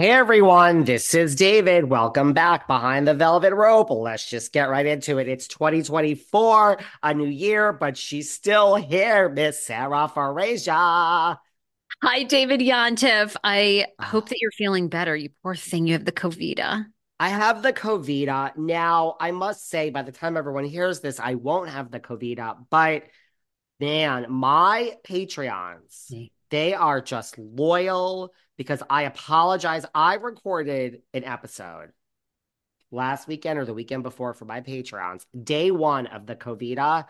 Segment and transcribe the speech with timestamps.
[0.00, 1.84] Hey everyone, this is David.
[1.84, 3.90] Welcome back behind the velvet rope.
[3.90, 5.28] Let's just get right into it.
[5.28, 10.72] It's 2024, a new year, but she's still here, Miss Sarah Fraser.
[10.72, 11.38] Hi,
[12.26, 13.36] David Yontef.
[13.44, 14.04] I ah.
[14.06, 15.14] hope that you're feeling better.
[15.14, 16.86] You poor thing, you have the COVID.
[17.20, 18.56] I have the COVID.
[18.56, 22.68] Now, I must say, by the time everyone hears this, I won't have the COVID,
[22.70, 23.02] but
[23.78, 29.86] man, my Patreons, they are just loyal because I apologize.
[29.94, 31.92] I recorded an episode
[32.90, 37.06] last weekend or the weekend before for my Patreons, day one of the COVID.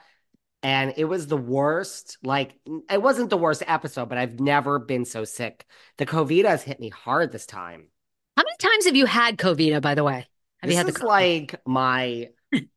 [0.62, 2.18] And it was the worst.
[2.22, 2.54] Like,
[2.90, 5.64] it wasn't the worst episode, but I've never been so sick.
[5.96, 7.88] The COVID has hit me hard this time.
[8.36, 10.26] How many times have you had COVID, by the way?
[10.60, 12.28] Have this you had is like my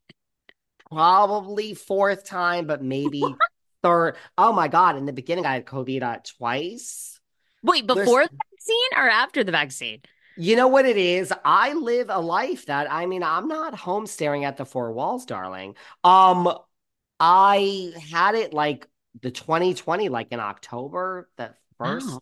[0.90, 3.22] probably fourth time, but maybe
[3.84, 4.16] third.
[4.38, 4.98] Oh my God.
[4.98, 7.20] In the beginning, I had COVID twice.
[7.62, 8.30] Wait, before There's...
[8.30, 10.02] the vaccine or after the vaccine?
[10.36, 11.32] You know what it is?
[11.46, 15.26] I live a life that I mean, I'm not home staring at the four walls,
[15.26, 15.76] darling.
[16.04, 16.52] Um,
[17.20, 18.88] I had it like
[19.22, 22.08] the 2020, like in October, the first.
[22.08, 22.20] Wow.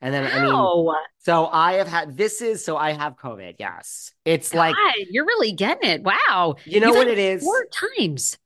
[0.00, 0.30] And then wow.
[0.30, 3.54] I mean, so I have had this is so I have COVID.
[3.58, 4.76] Yes, it's God, like
[5.10, 6.02] you're really getting it.
[6.02, 7.42] Wow, you know You've what it is?
[7.42, 7.66] Four
[7.96, 8.36] times.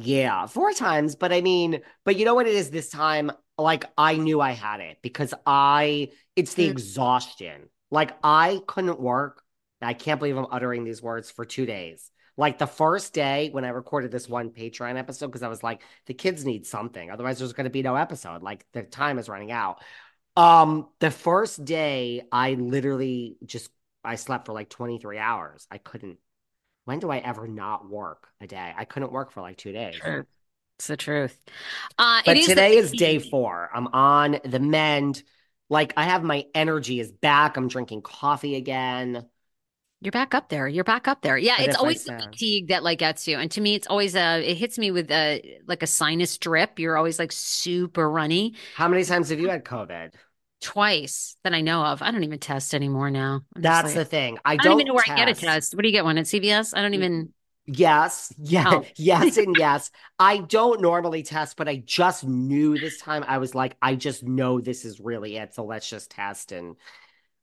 [0.00, 1.16] Yeah, four times.
[1.16, 3.32] But I mean, but you know what it is this time?
[3.58, 6.70] Like I knew I had it because I it's the mm.
[6.70, 7.68] exhaustion.
[7.90, 9.42] Like I couldn't work.
[9.82, 12.12] I can't believe I'm uttering these words for two days.
[12.36, 15.82] Like the first day when I recorded this one Patreon episode, because I was like,
[16.06, 17.10] the kids need something.
[17.10, 18.40] Otherwise, there's gonna be no episode.
[18.40, 19.82] Like the time is running out.
[20.36, 23.68] Um, the first day I literally just
[24.04, 25.66] I slept for like 23 hours.
[25.72, 26.18] I couldn't
[26.88, 28.72] when do I ever not work a day?
[28.74, 29.96] I couldn't work for like two days.
[29.96, 30.26] Sure.
[30.78, 31.38] It's the truth.
[31.98, 33.68] Uh, but today the- is day four.
[33.74, 35.22] I'm on the mend.
[35.68, 37.58] Like I have my energy is back.
[37.58, 39.26] I'm drinking coffee again.
[40.00, 40.66] You're back up there.
[40.66, 41.36] You're back up there.
[41.36, 43.36] Yeah, but it's always the fatigue that like gets you.
[43.36, 46.78] And to me, it's always a it hits me with a like a sinus drip.
[46.78, 48.54] You're always like super runny.
[48.76, 50.12] How many times have you had COVID?
[50.60, 52.02] Twice that I know of.
[52.02, 53.42] I don't even test anymore now.
[53.54, 54.38] I'm That's like, the thing.
[54.44, 55.18] I, I don't, don't, even know where test.
[55.18, 55.74] I get a test.
[55.74, 56.76] What do you get one at CVS?
[56.76, 57.32] I don't even.
[57.66, 58.84] Yes, yeah, oh.
[58.96, 59.90] yes, and yes.
[60.18, 63.24] I don't normally test, but I just knew this time.
[63.28, 65.54] I was like, I just know this is really it.
[65.54, 66.50] So let's just test.
[66.52, 66.76] And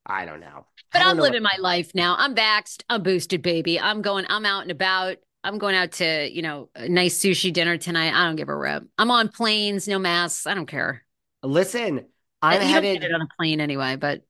[0.06, 0.66] I don't know.
[0.92, 1.54] But don't I'm know living what...
[1.54, 2.16] my life now.
[2.18, 2.84] I'm vaxxed.
[2.90, 3.80] I'm boosted, baby.
[3.80, 4.26] I'm going.
[4.30, 5.18] I'm out and about.
[5.44, 8.14] I'm going out to you know a nice sushi dinner tonight.
[8.14, 8.84] I don't give a rip.
[8.98, 10.48] I'm on planes, no masks.
[10.48, 11.04] I don't care.
[11.44, 12.06] Listen,
[12.46, 14.22] I'm you headed on a plane anyway, but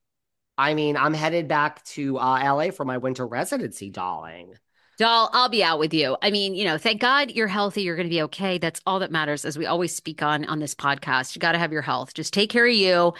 [0.58, 4.54] I mean, I'm headed back to uh, LA for my winter residency, darling.
[4.98, 6.16] Doll, I'll be out with you.
[6.22, 7.82] I mean, you know, thank God you're healthy.
[7.82, 8.56] You're going to be okay.
[8.56, 11.34] That's all that matters, as we always speak on on this podcast.
[11.34, 12.14] You got to have your health.
[12.14, 13.12] Just take care of you.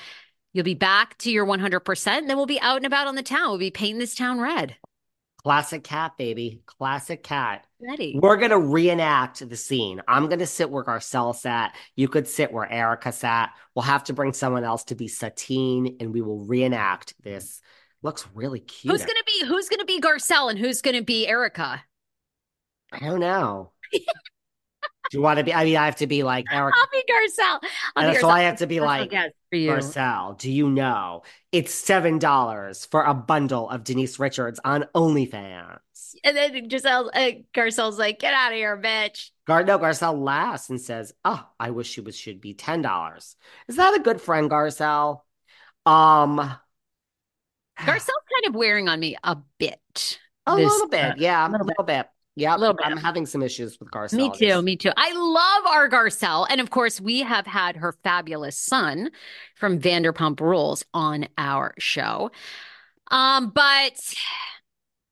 [0.55, 2.07] You'll be back to your 100%.
[2.07, 3.51] And then we'll be out and about on the town.
[3.51, 4.77] We'll be painting this town red.
[5.47, 6.61] Classic cat, baby.
[6.67, 7.69] Classic cat.
[7.81, 8.19] Ready.
[8.21, 10.03] We're gonna reenact the scene.
[10.09, 11.77] I'm gonna sit where Garcelle sat.
[11.95, 13.51] You could sit where Erika sat.
[13.73, 17.61] We'll have to bring someone else to be Sutton, and we will reenact this.
[18.03, 18.91] Looks really cute.
[18.91, 21.85] Who's gonna be Who's gonna be Garcelle and who's gonna be Erika?
[22.91, 23.71] I don't know.
[25.11, 25.53] Do you want to be?
[25.53, 26.75] I mean, I have to be like Eric.
[26.77, 27.61] I'll be Garcelle.
[27.95, 29.13] I'll be so I have to be like
[29.53, 30.39] Garcelle.
[30.39, 31.23] Do you know
[31.53, 35.79] it's seven dollars for a bundle of Denise Richards on OnlyFans?
[36.25, 40.71] And then Giselle uh, Garcelle's like, "Get out of here, bitch." Gar no, Garcelle laughs
[40.71, 43.37] and says, "Oh, I wish she was should be ten dollars."
[43.69, 45.21] Is that a good friend, Garcelle?
[45.85, 46.39] Um,
[47.79, 50.19] Garcelle's kind of wearing on me a bit.
[50.49, 52.07] A little bit, uh, yeah, a little, little bit.
[52.07, 52.11] bit.
[52.37, 52.87] Yeah, a little bit.
[52.87, 54.17] I'm having some issues with Garcelle.
[54.19, 54.61] Me too.
[54.63, 54.93] Me too.
[54.97, 59.11] I love our Garcelle, and of course, we have had her fabulous son
[59.55, 62.31] from Vanderpump Rules on our show.
[63.11, 63.99] Um, but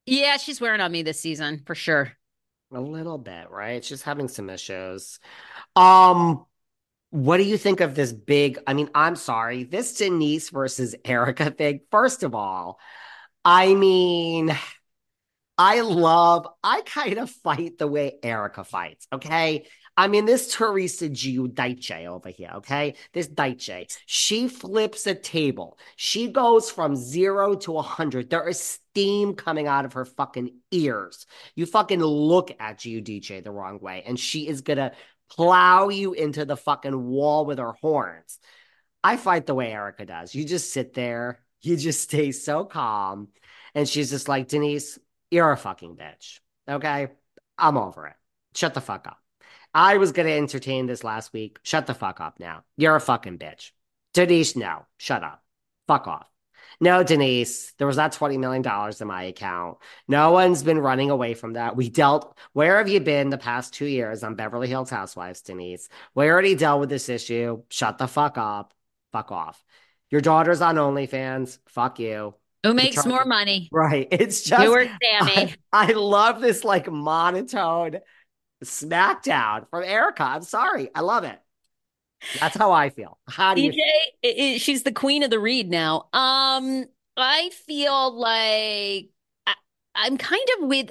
[0.06, 2.12] yeah, she's wearing on me this season for sure.
[2.72, 3.84] A little bit, right?
[3.84, 5.18] She's having some issues.
[5.76, 6.44] Um,
[7.10, 8.58] What do you think of this big?
[8.66, 11.80] I mean, I'm sorry, this Denise versus Erika thing.
[11.92, 12.80] First of all,
[13.44, 14.56] I mean,
[15.56, 19.06] I love, I kind of fight the way Erika fights.
[19.12, 19.66] Okay.
[19.96, 22.96] I mean, this Teresa Giudice over here, okay?
[23.12, 25.78] This Giudice, she flips a table.
[25.94, 28.28] She goes from zero to a hundred.
[28.28, 31.26] There is steam coming out of her fucking ears.
[31.54, 34.92] You fucking look at Giudice the wrong way, and she is gonna
[35.30, 38.40] plow you into the fucking wall with her horns.
[39.04, 40.34] I fight the way Erika does.
[40.34, 43.28] You just sit there, you just stay so calm.
[43.76, 44.98] And she's just like, Denise,
[45.34, 46.38] you're a fucking bitch.
[46.68, 47.08] Okay.
[47.58, 48.14] I'm over it.
[48.54, 49.18] Shut the fuck up.
[49.74, 51.58] I was going to entertain this last week.
[51.64, 52.62] Shut the fuck up now.
[52.76, 53.72] You're a fucking bitch.
[54.12, 54.86] Denise, no.
[54.96, 55.42] Shut up.
[55.88, 56.28] Fuck off.
[56.80, 58.64] No, Denise, there was not $20 million
[59.00, 59.78] in my account.
[60.06, 61.76] No one's been running away from that.
[61.76, 65.88] We dealt, where have you been the past two years on Beverly Hills Housewives, Denise?
[66.14, 67.62] We already dealt with this issue.
[67.70, 68.72] Shut the fuck up.
[69.12, 69.64] Fuck off.
[70.10, 71.58] Your daughter's on OnlyFans.
[71.66, 72.34] Fuck you.
[72.64, 73.68] Who makes more money?
[73.72, 74.08] Right.
[74.12, 75.54] It's just You or Sami.
[75.72, 78.00] I, I love this like monotone
[78.64, 80.22] smackdown from Erika.
[80.24, 80.88] I'm sorry.
[80.94, 81.38] I love it.
[82.40, 83.18] That's how I feel.
[83.28, 83.72] How do you?
[83.72, 86.08] DJ, i- she's the queen of the read now.
[86.12, 89.10] Um, I feel like
[89.46, 89.54] I,
[89.94, 90.90] I'm kind of with.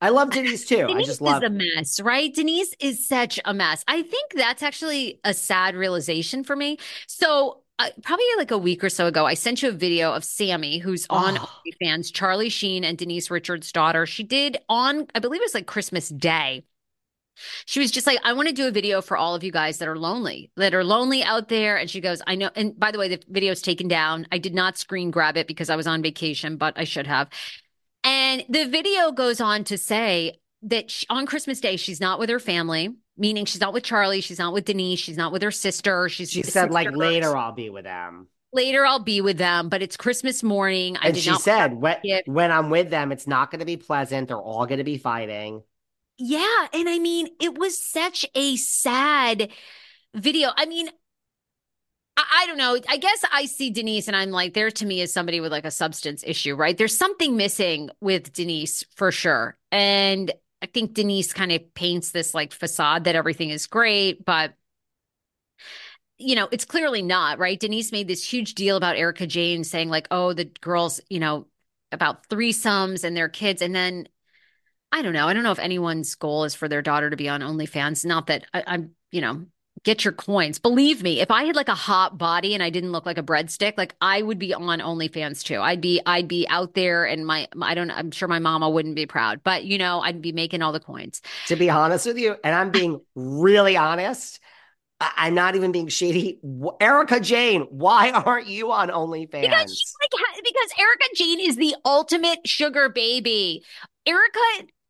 [0.00, 0.86] I love Denise too.
[0.86, 1.42] Denise I just love.
[1.42, 2.32] is a mess, right?
[2.34, 3.82] Denise is such a mess.
[3.88, 6.76] I think that's actually a sad realization for me.
[7.06, 10.24] So, uh, probably like a week or so ago, I sent you a video of
[10.24, 11.50] Sami, who's on Oh.
[11.66, 14.06] OnlyFans, Charlie Sheen and Denise Richards' daughter.
[14.06, 16.64] She did on, I believe it was like Christmas Day.
[17.66, 19.78] She was just like, I want to do a video for all of you guys
[19.78, 21.76] that are lonely, that are lonely out there.
[21.76, 22.50] And she goes, I know.
[22.54, 24.28] And by the way, the video's taken down.
[24.30, 27.28] I did not screen grab it because I was on vacation, but I should have.
[28.04, 32.30] And the video goes on to say that she, on Christmas Day, she's not with
[32.30, 35.50] her family, meaning she's not with Charlie, she's not with Denise, she's not with her
[35.50, 36.08] sister.
[36.08, 39.82] She's She said like later I'll be with them, later I'll be with them, but
[39.82, 40.96] it's Christmas morning.
[41.00, 44.28] I and she said when when I'm with them, it's not going to be pleasant.
[44.28, 45.62] They're all going to be fighting.
[46.16, 46.66] Yeah.
[46.72, 49.50] And I mean, it was such a sad
[50.14, 50.50] video.
[50.56, 50.88] I mean,
[52.16, 52.78] I don't know.
[52.88, 55.64] I guess I see Denise and I'm like, there to me is somebody with like
[55.64, 56.78] a substance issue, right?
[56.78, 59.56] There's something missing with Denise for sure.
[59.72, 60.32] And
[60.64, 64.54] I think Denise kind of paints this like facade that everything is great, but
[66.16, 67.60] you know, it's clearly not, right?
[67.60, 71.48] Denise made this huge deal about Erika Jayne saying, like, oh, the girls, you know,
[71.92, 73.60] about threesomes and their kids.
[73.60, 74.08] And then
[74.90, 75.28] I don't know.
[75.28, 78.06] I don't know if anyone's goal is for their daughter to be on OnlyFans.
[78.06, 79.44] Not that I, I'm, you know,
[79.82, 80.58] get your coins.
[80.58, 83.22] Believe me, if I had like a hot body and I didn't look like a
[83.22, 85.60] breadstick, like I would be on OnlyFans too.
[85.60, 88.94] I'd be, I'd be out there, and my, I don't, I'm sure my mama wouldn't
[88.94, 91.20] be proud, but you know, I'd be making all the coins.
[91.48, 94.40] To be honest with you, and I'm being really honest.
[95.00, 96.38] I'm not even being shady.
[96.80, 99.42] Erika Jayne, why aren't you on OnlyFans?
[99.42, 103.64] Because she's like, because Erika Jayne is the ultimate sugar baby.
[104.06, 104.38] Erika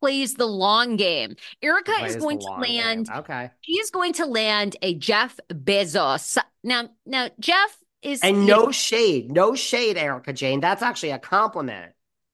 [0.05, 1.35] plays the long game.
[1.63, 2.77] Erika is going to long game.
[2.77, 3.49] land Okay.
[3.61, 6.37] She is going to land a Jeff Bezos.
[6.63, 10.59] Now, now Jeff is And no shade, no shade, Erika Jayne.
[10.59, 11.93] That's actually a compliment.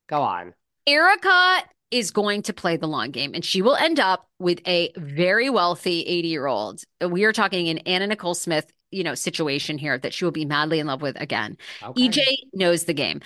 [0.10, 0.54] Go on.
[0.86, 4.92] Erika is going to play the long game, and she will end up with a
[4.98, 6.84] very wealthy 80 year old.
[7.06, 10.44] We are talking an Anna Nicole Smith, you know, situation here that she will be
[10.44, 11.58] madly in love with again.
[11.82, 12.10] Okay.
[12.10, 13.22] EJ knows the game.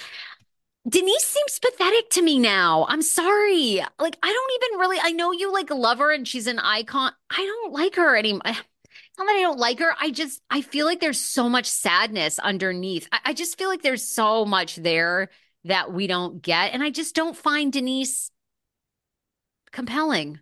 [0.88, 2.86] Denise seems pathetic to me now.
[2.88, 3.82] I'm sorry.
[4.00, 7.12] Like, I don't even really, I know you like love her and she's an icon.
[7.32, 8.42] I don't like her anymore.
[9.18, 9.96] Not that I don't like her.
[10.00, 13.08] I just, I feel like there's so much sadness underneath.
[13.12, 15.30] I, I just feel like there's so much there
[15.64, 16.74] that we don't get.
[16.74, 18.30] And I just don't find Denise
[19.72, 20.40] compelling.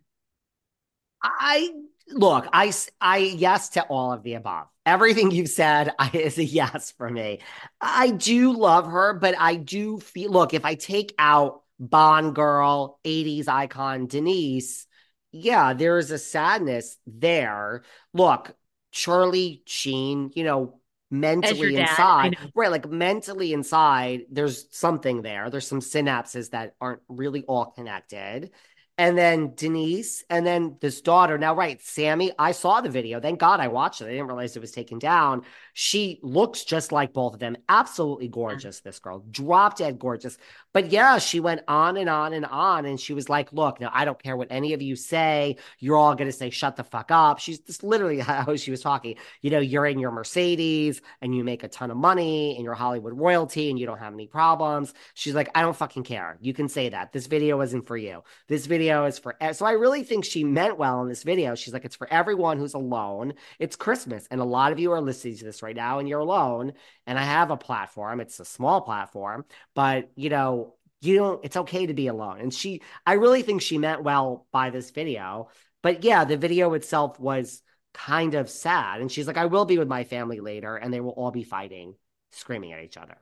[1.24, 1.70] I
[2.10, 4.68] look, I, I, yes to all of the above.
[4.86, 7.40] Everything you've said I, is a yes for me.
[7.80, 13.00] I do love her, but I do feel look, if I take out Bond girl,
[13.04, 14.86] 80s icon Denise,
[15.32, 17.84] yeah, there is a sadness there.
[18.14, 18.56] Look,
[18.92, 20.80] Charlie Sheen, you know,
[21.10, 22.72] mentally dad, inside, right?
[22.72, 25.50] Like mentally inside, there's something there.
[25.50, 28.52] There's some synapses that aren't really all connected.
[28.98, 31.40] And then Denise, and then this daughter.
[31.40, 33.20] Now, right, Sami, I saw the video.
[33.20, 34.06] Thank God I watched it.
[34.06, 35.42] I didn't realize it was taken down.
[35.74, 37.58] She looks just like both of them.
[37.68, 38.34] Absolutely mm-hmm.
[38.34, 39.24] gorgeous, this girl.
[39.32, 40.38] Drop dead gorgeous.
[40.72, 42.86] But yeah, she went on and on and on.
[42.86, 45.58] And she was like, Look, now I don't care what any of you say.
[45.80, 47.40] You're all going to say, Shut the fuck up.
[47.40, 49.16] She's just literally how she was talking.
[49.42, 52.74] You know, you're in your Mercedes and you make a ton of money and you're
[52.74, 54.94] Hollywood royalty and you don't have any problems.
[55.14, 56.38] She's like, I don't fucking care.
[56.42, 57.12] You can say that.
[57.12, 58.24] This video isn't for you.
[58.48, 61.56] This video video is for so I really think she meant well in this video.
[61.56, 63.34] She's like, it's for everyone who's alone.
[63.60, 66.20] It's Christmas, and a lot of you are listening to this right now, and you're
[66.20, 66.74] alone.
[67.08, 68.20] And I have a platform.
[68.20, 71.44] It's a small platform, but you know, you don't.
[71.44, 72.40] It's okay to be alone.
[72.40, 75.50] And she, I really think she meant well by this video.
[75.82, 77.62] But yeah, the video itself was
[77.94, 79.02] kind of sad.
[79.02, 81.44] And she's like, I will be with my family later, and they will all be
[81.44, 81.96] fighting,
[82.32, 83.18] screaming at each other.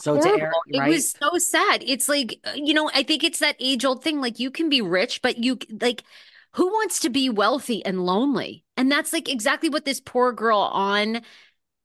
[0.00, 0.88] So to air, right?
[0.88, 1.84] it was so sad.
[1.86, 4.20] It's like, uh, you know, I think it's that age old thing.
[4.20, 6.04] Like you can be rich, but you like,
[6.52, 8.64] who wants to be wealthy and lonely?
[8.76, 11.22] And that's like exactly what this poor girl on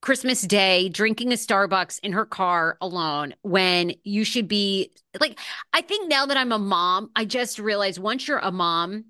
[0.02, 5.40] Christmas Day drinking a Starbucks in her car alone when you should be like,
[5.74, 9.06] I think now that I'm a mom, I just realized once you're a mom,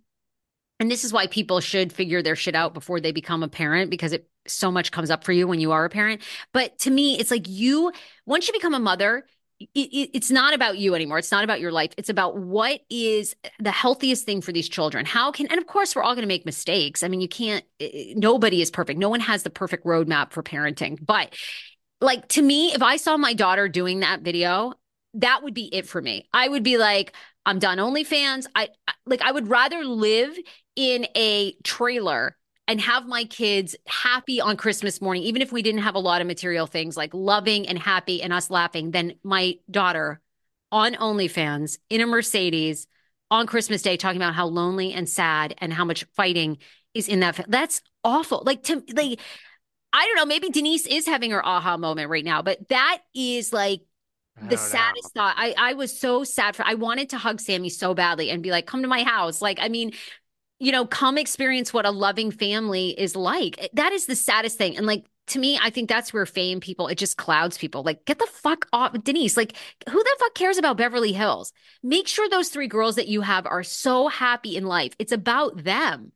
[0.79, 3.89] and this is why people should figure their shit out before they become a parent
[3.89, 6.21] because it so much comes up for you when you are a parent.
[6.53, 7.91] But to me, it's like you,
[8.25, 9.25] once you become a mother,
[9.59, 11.17] it, it, it's not about you anymore.
[11.17, 11.91] It's not about your life.
[11.97, 15.05] It's about what is the healthiest thing for these children.
[15.05, 17.03] How can, and of course, we're all going to make mistakes.
[17.03, 17.63] I mean, you can't,
[18.15, 18.99] nobody is perfect.
[18.99, 20.97] No one has the perfect roadmap for parenting.
[21.03, 21.35] But
[22.01, 24.73] like to me, if I saw my daughter doing that video,
[25.15, 26.27] that would be it for me.
[26.33, 28.47] I would be like, I'm done OnlyFans.
[28.55, 28.69] I
[29.05, 30.37] like I would rather live
[30.75, 32.35] in a trailer
[32.67, 36.21] and have my kids happy on Christmas morning, even if we didn't have a lot
[36.21, 40.19] of material things like loving and happy and us laughing, then my daughter
[40.71, 42.87] on OnlyFans in a Mercedes
[43.29, 46.57] on Christmas Day talking about how lonely and sad and how much fighting
[46.93, 47.45] is in that.
[47.47, 48.43] That's awful.
[48.45, 49.19] Like to like,
[49.93, 50.25] I don't know.
[50.25, 53.81] Maybe Denise is having her aha moment right now, but that is like
[54.49, 55.21] the saddest know.
[55.21, 55.35] thought.
[55.37, 56.65] I I was so sad for.
[56.65, 59.59] I wanted to hug Sami so badly and be like, "Come to my house." Like,
[59.61, 59.93] I mean,
[60.59, 63.61] you know, come experience what a loving family is like.
[63.61, 64.77] Eh, that is the saddest thing.
[64.77, 67.83] And like to me, I think that's where fame people, it just clouds people.
[67.83, 69.35] Like, get the fuck off, Denise.
[69.35, 69.55] Like,
[69.89, 71.51] who the fuck cares about Beverly Hills?
[71.81, 74.93] Make sure those three girls that you have are so happy in life.
[74.99, 76.11] It's about them.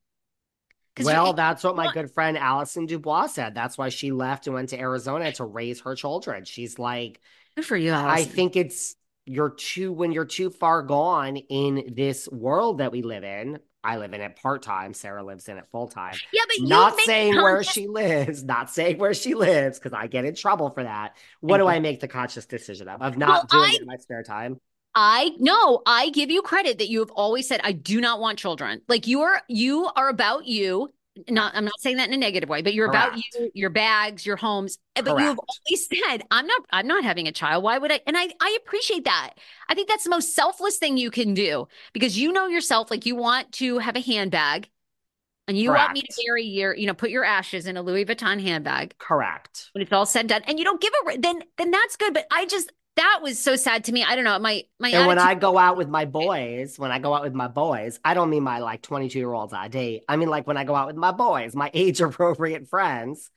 [1.01, 3.55] Well, that's what my good friend Allison Dubois said.
[3.55, 6.43] That's why she left and went to Arizona to raise her children.
[6.43, 7.21] She's like,
[7.55, 8.09] Good for you, Allison.
[8.09, 13.01] I think it's you're too when you're too far gone in this world that we
[13.01, 14.93] live in I live in it part time.
[14.93, 16.15] Sarah lives in it full time.
[16.33, 20.25] Yeah, but not saying where she lives, not saying where she lives because I get
[20.25, 21.15] in trouble for that.
[21.39, 23.01] What do I make the conscious decision of?
[23.01, 24.59] Of not well, doing I, it in my spare time?
[24.95, 28.39] I no, I give you credit that you have always said I do not want
[28.39, 28.81] children.
[28.87, 30.89] Like you are you are about you
[31.27, 33.13] not I'm not saying that in a negative way, but you're Correct.
[33.13, 34.77] about you, your bags, your homes.
[34.95, 35.21] Eh, but Correct.
[35.21, 37.63] you've always said, I'm not I'm not having a child.
[37.63, 38.01] Why would I?
[38.07, 39.35] And I I appreciate that.
[39.67, 43.05] I think that's the most selfless thing you can do because you know yourself like
[43.05, 44.69] you want to have a handbag
[45.49, 45.87] and you Correct.
[45.87, 48.95] want me to bury your, you know, put your ashes in a Louis Vuitton handbag.
[48.99, 49.69] Correct.
[49.73, 50.41] When it's all said and done.
[50.45, 52.13] And you don't give a then then that's good.
[52.13, 54.03] But I just that was so sad to me.
[54.03, 54.37] I don't know.
[54.39, 57.23] My my And attitude- when I go out with my boys, when I go out
[57.23, 60.03] with my boys, I don't mean my like 22 year olds I date.
[60.07, 63.29] I mean like when I go out with my boys, my age appropriate friends,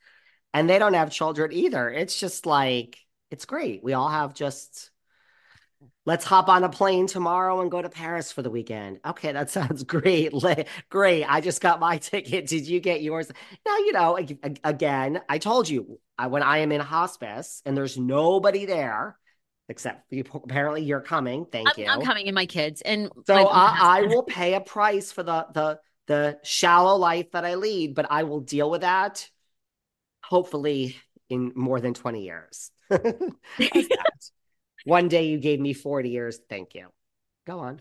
[0.54, 1.90] and they don't have children either.
[1.90, 2.98] It's just like
[3.30, 3.82] it's great.
[3.82, 4.90] We all have just
[6.04, 8.98] let's hop on a plane tomorrow and go to Paris for the weekend.
[9.06, 10.32] Okay, that sounds great.
[10.90, 11.24] great.
[11.24, 12.46] I just got my ticket.
[12.46, 13.30] Did you get yours?
[13.66, 14.18] Now, you know,
[14.64, 19.16] again, I told you when I am in hospice and there's nobody there,
[19.68, 21.46] except you, apparently you're coming.
[21.50, 21.86] Thank I'm, you.
[21.86, 22.82] I'm coming and my kids.
[22.82, 27.44] And so I, I will pay a price for the the the shallow life that
[27.44, 29.28] I lead, but I will deal with that
[30.22, 30.96] hopefully
[31.28, 32.70] in more than 20 years.
[34.84, 36.40] One day you gave me 40 years.
[36.48, 36.88] Thank you.
[37.46, 37.80] Go on.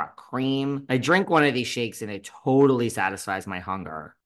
[0.07, 0.85] cream.
[0.89, 4.15] I drink one of these shakes and it totally satisfies my hunger.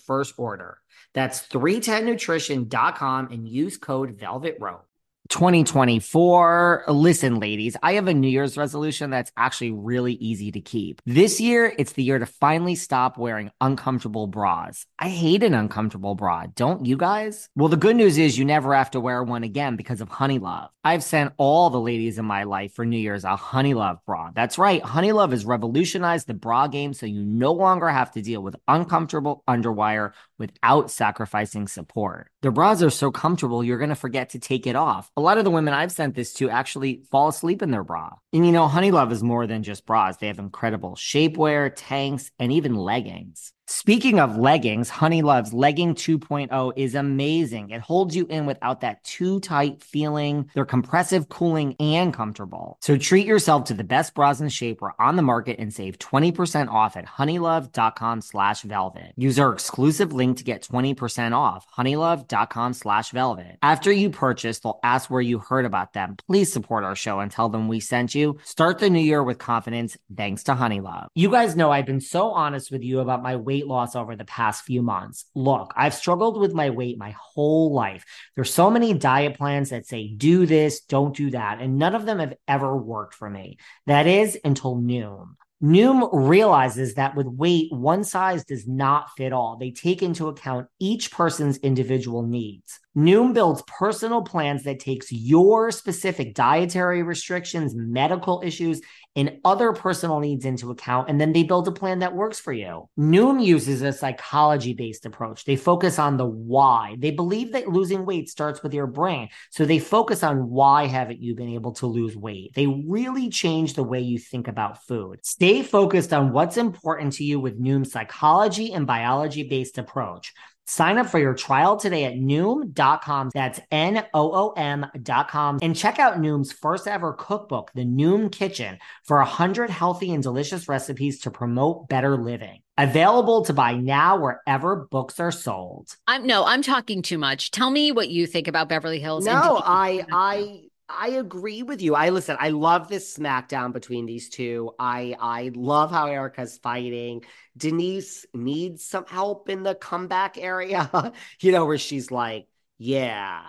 [0.00, 0.78] first order.
[1.14, 4.89] That's 310nutrition.com and use code Velvet Rope.
[5.30, 6.84] 2024.
[6.88, 11.00] Listen, ladies, I have a New Year's resolution that's actually really easy to keep.
[11.06, 14.86] This year, it's the year to finally stop wearing uncomfortable bras.
[14.98, 16.46] I hate an uncomfortable bra.
[16.54, 17.48] Don't you guys?
[17.54, 20.68] Well, the good news is you never have to wear one again because of Honeylove.
[20.82, 24.30] I've sent all the ladies in my life for New Year's a Honeylove bra.
[24.34, 24.82] That's right.
[24.82, 29.44] Honeylove has revolutionized the bra game so you no longer have to deal with uncomfortable
[29.48, 32.30] underwire without sacrificing support.
[32.40, 35.10] The bras are so comfortable, you're going to forget to take it off.
[35.20, 38.08] A lot of the women I've sent this to actually fall asleep in their bra.
[38.32, 40.16] And you know, Honeylove is more than just bras.
[40.16, 43.52] They have incredible shapewear, tanks, and even leggings.
[43.72, 47.70] Speaking of leggings, Honeylove's Legging 2.0 is amazing.
[47.70, 50.50] It holds you in without that too tight feeling.
[50.54, 52.78] They're compressive, cooling, and comfortable.
[52.80, 56.68] So treat yourself to the best bras and shapewear on the market and save 20%
[56.68, 59.12] off at honeylove.com slash velvet.
[59.16, 63.56] Use our exclusive link to get 20% off, honeylove.com slash velvet.
[63.62, 66.16] After you purchase, they'll ask where you heard about them.
[66.26, 68.36] Please support our show and tell them we sent you.
[68.42, 71.06] Start the new year with confidence thanks to Honeylove.
[71.14, 74.16] You guys know I've been so honest with you about my weight weight loss over
[74.16, 75.26] the past few months.
[75.34, 78.04] Look, I've struggled with my weight my whole life.
[78.34, 82.06] There's so many diet plans that say do this, don't do that, and none of
[82.06, 83.58] them have ever worked for me.
[83.86, 85.36] That is until Noom.
[85.62, 89.58] Noom realizes that with weight, one size does not fit all.
[89.58, 92.80] They take into account each person's individual needs.
[92.96, 98.80] Noom builds personal plans that takes your specific dietary restrictions, medical issues,
[99.16, 101.08] and other personal needs into account.
[101.08, 102.88] And then they build a plan that works for you.
[102.98, 105.44] Noom uses a psychology based approach.
[105.44, 106.96] They focus on the why.
[106.98, 109.28] They believe that losing weight starts with your brain.
[109.50, 112.54] So they focus on why haven't you been able to lose weight?
[112.54, 115.24] They really change the way you think about food.
[115.24, 120.32] Stay focused on what's important to you with Noom's psychology and biology based approach.
[120.66, 123.30] Sign up for your trial today at Noom.com.
[123.34, 125.58] That's N O O M.com.
[125.62, 130.68] And check out Noom's first ever cookbook, The Noom Kitchen, for 100 healthy and delicious
[130.68, 132.60] recipes to promote better living.
[132.78, 135.96] Available to buy now wherever books are sold.
[136.06, 137.50] I'm no, I'm talking too much.
[137.50, 139.26] Tell me what you think about Beverly Hills.
[139.26, 140.60] No, I I
[140.92, 141.94] I agree with you.
[141.94, 144.72] I listen, I love this smackdown between these two.
[144.78, 147.24] I I love how Erika's fighting.
[147.56, 153.42] Denise needs some help in the comeback area, you know, where she's like, Yeah,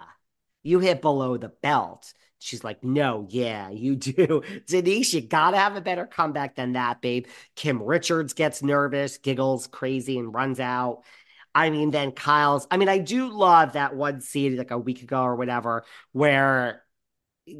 [0.63, 2.13] you hit below the belt.
[2.39, 4.43] She's like, No, yeah, you do.
[4.67, 7.25] Denise, you gotta have a better comeback than that, babe.
[7.55, 11.03] Kim Richards gets nervous, giggles crazy, and runs out.
[11.53, 15.01] I mean, then Kyle's, I mean, I do love that one scene like a week
[15.03, 16.80] ago or whatever, where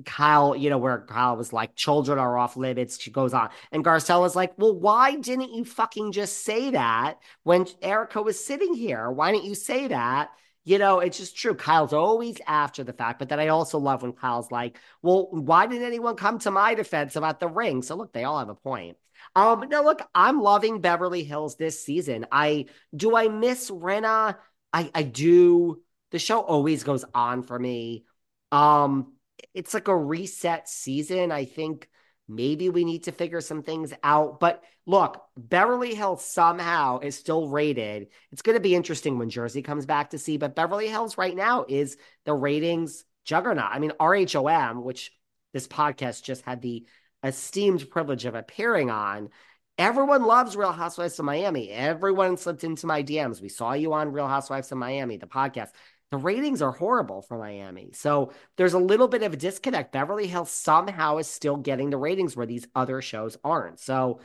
[0.06, 2.99] Kyle, you know, where Kyle was like, children are off limits.
[2.99, 3.49] She goes on.
[3.71, 8.73] And Garcella's like, well, why didn't you fucking just say that when Erika was sitting
[8.73, 9.10] here?
[9.12, 10.32] Why didn't you say that?
[10.63, 11.56] You know, it's just true.
[11.56, 13.19] Kyle's always after the fact.
[13.19, 16.75] But then I also love when Kyle's like, well, why didn't anyone come to my
[16.75, 17.82] defense about the ring?
[17.82, 18.97] So look, they all have a point.
[19.36, 22.27] Um, now look, I'm loving Beverly Hills this season.
[22.32, 24.38] I do I miss Rinna?
[24.73, 25.82] I I do.
[26.12, 28.06] The show always goes on for me.
[28.51, 29.13] Um,
[29.54, 31.32] it's like a reset season.
[31.32, 31.89] I think
[32.27, 34.39] maybe we need to figure some things out.
[34.39, 38.08] But look, Beverly Hills somehow is still rated.
[38.32, 41.36] It's going to be interesting when Jersey comes back to see, but Beverly Hills right
[41.36, 43.69] now is the ratings juggernaut.
[43.71, 45.12] I mean, RHOM, which
[45.54, 46.86] this podcast just had the
[47.23, 49.30] esteemed privilege of appearing on.
[49.77, 51.69] Everyone loves Real Housewives of Miami.
[51.69, 53.41] Everyone slipped into my DMs.
[53.41, 55.69] We saw you on Real Housewives of Miami, the podcast
[56.12, 57.91] the ratings are horrible for Miami.
[57.93, 59.93] So there's a little bit of a disconnect.
[59.93, 63.80] Beverly Hills somehow is still getting the ratings where these other shows aren't.
[63.80, 64.19] So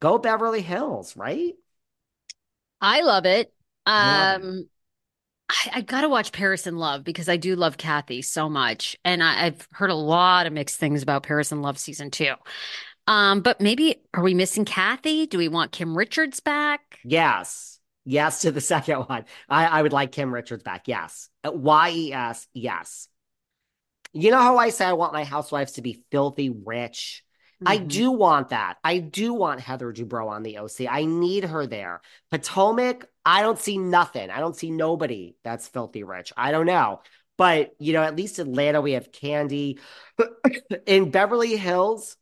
[0.00, 1.54] go Beverly Hills, right?
[2.80, 3.52] I love it.
[3.86, 4.68] Um,
[5.48, 8.96] I, I got to watch Paris in Love because I do love Kathy so much.
[9.04, 12.34] And I, I've heard a lot of mixed things about Paris in Love season two.
[13.06, 15.26] Um, but maybe are we missing Kathy?
[15.26, 16.98] Do we want Kim Richards back?
[17.04, 17.78] Yes.
[18.04, 19.24] Yes to the second one.
[19.48, 20.88] I, I would like Kim Richards back.
[20.88, 21.28] Yes.
[21.44, 22.48] Y-E-S.
[22.52, 23.08] Yes.
[24.12, 27.24] You know how I say I want my housewives to be filthy rich?
[27.62, 27.72] Mm-hmm.
[27.72, 28.76] I do want that.
[28.84, 30.86] I do want Heather Dubrow on the OC.
[30.90, 32.02] I need her there.
[32.30, 34.30] Potomac, I don't see nothing.
[34.30, 36.32] I don't see nobody that's filthy rich.
[36.36, 37.00] I don't know.
[37.38, 39.78] But, you know, at least Atlanta, we have Kandi.
[40.86, 42.16] In Beverly Hills,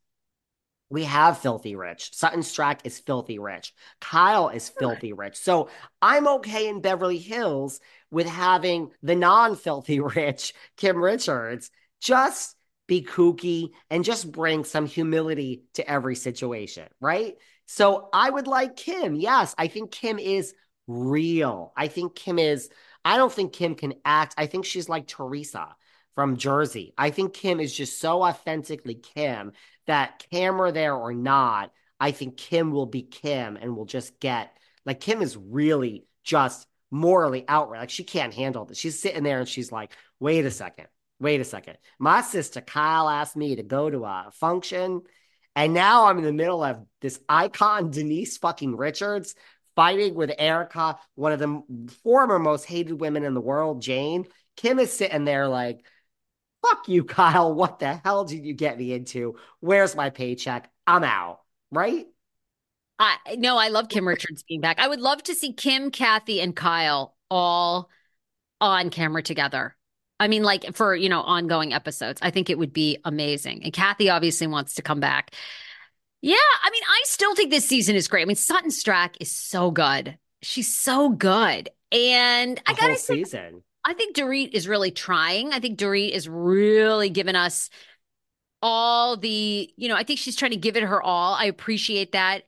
[0.90, 2.10] we have filthy rich.
[2.12, 3.72] Sutton Stracke is filthy rich.
[4.00, 5.36] Kyle is filthy rich.
[5.36, 5.70] So
[6.02, 12.56] I'm okay in Beverly Hills with having the non filthy rich Kim Richards just
[12.88, 17.36] be kooky and just bring some humility to every situation, right?
[17.66, 19.14] So I would like Kim.
[19.14, 20.54] Yes, I think Kim is
[20.88, 21.72] real.
[21.76, 22.68] I think Kim is,
[23.04, 24.34] I don't think Kim can act.
[24.36, 25.68] I think she's like Teresa.
[26.14, 26.92] From Jersey.
[26.98, 29.52] I think Kim is just so authentically Kim
[29.86, 34.56] that camera there or not, I think Kim will be Kim and will just get
[34.84, 37.80] like Kim is really just morally outraged.
[37.80, 38.78] Like she can't handle this.
[38.78, 40.88] She's sitting there and she's like, wait a second,
[41.20, 41.78] wait a second.
[41.98, 45.02] My sister Kyle asked me to go to a function.
[45.56, 49.34] And now I'm in the middle of this icon, Denise fucking Richards,
[49.74, 51.62] fighting with Erika, one of the
[52.02, 54.26] former most hated women in the world, Jayne.
[54.56, 55.84] Kim is sitting there like,
[56.66, 57.54] fuck you, Kyle.
[57.54, 59.36] What the hell did you get me into?
[59.60, 60.70] Where's my paycheck?
[60.86, 61.40] I'm out.
[61.70, 62.06] Right?
[62.98, 64.78] I no, I love Kim Richards being back.
[64.78, 67.88] I would love to see Kim, Kathy, and Kyle all
[68.60, 69.76] on camera together.
[70.20, 72.20] I mean, like for you know ongoing episodes.
[72.22, 73.64] I think it would be amazing.
[73.64, 75.34] And Kathy obviously wants to come back.
[76.22, 78.22] Yeah, I mean, I still think this season is great.
[78.22, 80.18] I mean, Sutton Stracke is so good.
[80.42, 83.62] She's so good, and The I gotta whole say, season.
[83.84, 85.52] I think Dorit is really trying.
[85.52, 87.70] I think Dorit is really giving us
[88.62, 91.34] all the, you know, I think she's trying to give it her all.
[91.34, 92.42] I appreciate that.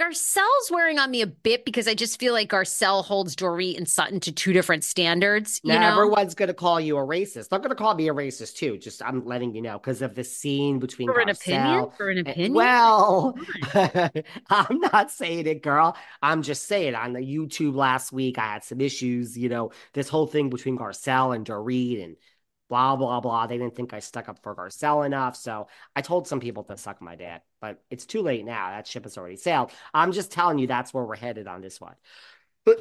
[0.00, 3.86] Garcelle's wearing on me a bit because I just feel like Garcelle holds Dorit and
[3.86, 5.60] Sutton to two different standards.
[5.62, 7.50] You Now know, everyone's gonna call you a racist.
[7.50, 8.78] They're gonna call me a racist too.
[8.78, 11.90] Just I'm letting you know because of the scene between for an opinion.
[11.98, 12.54] For an and- opinion.
[12.54, 13.34] Well,
[13.74, 15.94] I'm not saying it, girl.
[16.22, 19.36] I'm just saying on the YouTube last week I had some issues.
[19.36, 22.16] You know, this whole thing between Garcelle and Dorit and
[22.70, 23.46] blah blah blah.
[23.46, 26.78] They didn't think I stuck up for Garcelle enough, so I told some people to
[26.78, 27.42] suck my dick.
[27.60, 28.70] But it's too late now.
[28.70, 29.72] That ship has already sailed.
[29.92, 31.96] I'm just telling you that's where we're headed on this one.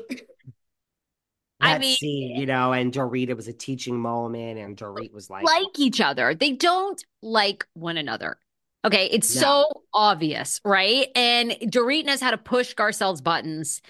[1.62, 5.30] I mean- scene, you know, and Dorit, it was a teaching moment, and Dorit was
[5.30, 6.34] like, like each other.
[6.34, 8.38] They don't like one another.
[8.86, 9.42] Okay, it's No.
[9.42, 11.08] so obvious, right?
[11.16, 13.82] And Dorit knows how to push Garcelle's buttons.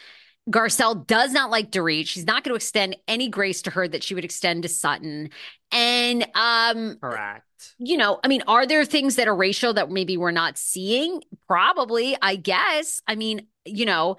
[0.49, 2.07] Garcelle does not like Dorit.
[2.07, 5.29] She's not going to extend any grace to her that she would extend to Sutton.
[5.71, 7.75] And um, correct.
[7.77, 11.21] you know, I mean, are there things that are racial that maybe we're not seeing?
[11.47, 13.01] Probably, I guess.
[13.07, 14.17] I mean, you know,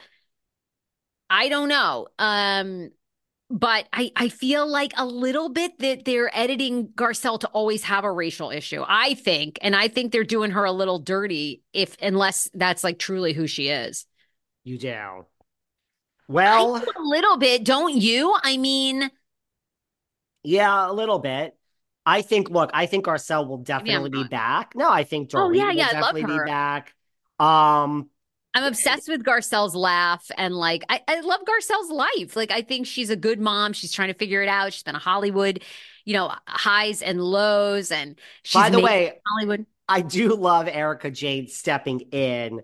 [1.29, 2.09] I don't know.
[2.19, 2.91] Um,
[3.51, 8.05] but I, I feel like a little bit that they're editing Garcelle to always have
[8.05, 8.85] a racial issue.
[8.87, 13.01] I think, and I think they're doing her a little dirty if unless that's like
[13.01, 14.07] truly who she is.
[14.63, 15.27] You do.
[16.31, 18.37] Well, a little bit, don't you?
[18.43, 19.11] I mean,
[20.43, 21.57] yeah, a little bit.
[22.07, 24.75] I think, look, I think Garcelle will definitely be back.
[24.75, 26.95] No, I think Oh, yeah, will yeah, I definitely be back.
[27.39, 28.09] Um,
[28.55, 32.35] I'm obsessed with Garcelle's laugh and like I, I love Garcelle's life.
[32.35, 33.73] Like I think she's a good mom.
[33.73, 34.73] She's trying to figure it out.
[34.73, 35.63] She's been a Hollywood,
[36.05, 39.67] you know, highs and lows, and she's by the way, Hollywood.
[39.89, 42.63] I do love Erika Jayne stepping in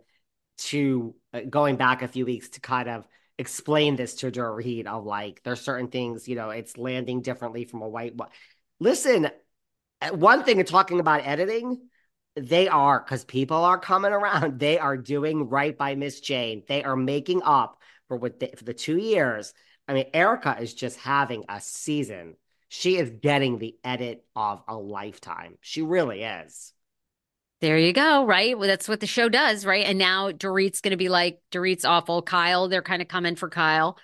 [0.58, 3.06] to uh, going back a few weeks to kind of
[3.38, 7.82] explain this to Dorit of like there's certain things, you know, it's landing differently from
[7.82, 8.28] a white one.
[8.80, 9.30] Listen,
[10.00, 11.80] uh, one thing in talking about editing,
[12.34, 14.58] they are because people are coming around.
[14.66, 16.62] They are doing right by Miss Jayne.
[16.68, 19.52] They are making up for what they, for the two years.
[19.88, 22.36] I mean, Erika is just having a season.
[22.68, 25.56] She is getting the edit of a lifetime.
[25.60, 26.72] She really is.
[27.60, 28.58] There you go, right?
[28.58, 29.86] Well, that's what the show does, right?
[29.86, 32.20] And now Dorit's going to be like, Dorit's awful.
[32.22, 33.98] Kyle, they're kind of coming for Kyle.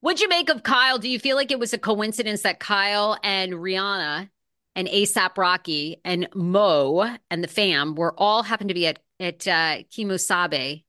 [0.00, 0.98] What'd you make of Kyle?
[0.98, 4.28] Do you feel like it was a coincidence that Kyle and Rihanna
[4.74, 9.46] and ASAP Rocky and Mo and the fam were all happened to be at at
[9.46, 10.82] uh, Kemo Sabe,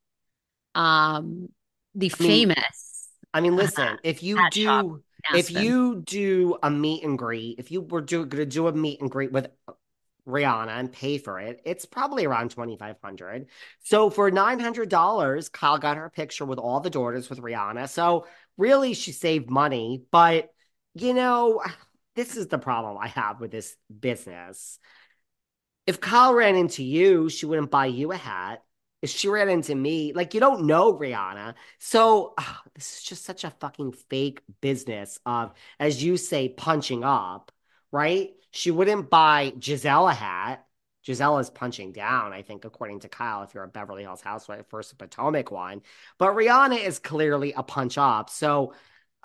[0.74, 1.50] um,
[1.94, 2.94] the I mean, famous
[3.34, 5.02] I mean, listen, if you do
[5.34, 8.74] if you do a meet and greet, if you were do, going to do a
[8.74, 9.48] meet and greet with
[10.28, 13.48] Rihanna and pay for it, it's probably around 2500
[13.84, 17.90] So for $900, Kyle got her picture with all the daughters with Rihanna.
[17.90, 18.26] So
[18.58, 20.04] really, she saved money.
[20.12, 20.54] But,
[20.94, 21.62] you know,
[22.16, 24.80] this is the problem I have with this business.
[25.86, 28.64] If Kyle ran into you, she wouldn't buy you a hat.
[29.02, 31.56] If she ran into me, like you don't know Rihanna.
[31.80, 37.04] So ah, this is just such a fucking fake business of, as you say, punching
[37.04, 37.52] up,
[37.92, 38.32] right?
[38.54, 40.66] She wouldn't buy Gizelle a hat.
[41.06, 44.70] Gizelle is punching down, I think, according to Kyle, if you're a Beverly Hills housewife
[44.72, 45.82] versus Potomac one.
[46.18, 48.30] But Rihanna is clearly a punch up.
[48.30, 48.74] So,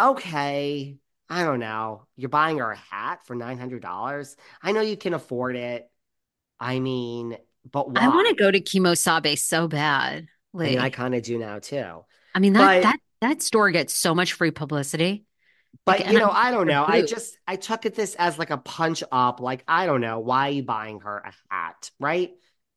[0.01, 0.97] okay,
[1.29, 2.07] I don't know.
[2.17, 4.37] You're buying her a hat for $900.
[4.63, 5.89] I know you can afford it.
[6.59, 7.37] I mean,
[7.71, 8.01] but why?
[8.01, 10.27] I want to go to Kemo Sabe so bad.
[10.55, 12.05] I mean, I kind of do now too.
[12.35, 15.27] I mean, that but- that that store gets so much free publicity.
[15.85, 16.85] But Like, you know, I'm don't know.
[16.85, 19.41] I just I took it this as like a punch up.
[19.41, 22.33] Like I don't know why are you buying her a hat, right?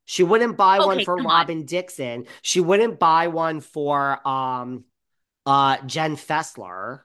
[0.06, 1.40] She wouldn't buy one for come on.
[1.40, 2.26] Robin Dixon.
[2.42, 4.86] She wouldn't buy one for um
[5.46, 7.02] uh Jen Fessler.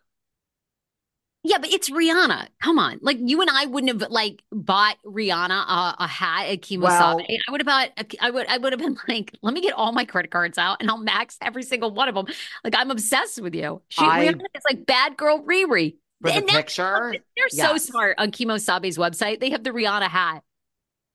[1.48, 2.48] Yeah, but it's Rihanna.
[2.60, 2.98] Come on.
[3.02, 7.20] Like you and I wouldn't have like bought Rihanna a, a hat at Kemo Sabe.
[7.48, 9.72] I would have bought a, I would I would have been like, let me get
[9.74, 12.26] all my credit cards out and I'll max every single one of them.
[12.64, 13.80] Like I'm obsessed with you.
[13.88, 15.96] She I- Rihanna is like bad girl Riri.
[16.22, 19.38] For And that- picture, They're so smart on Kemo Sabe's website.
[19.38, 20.42] They have the Rihanna hat.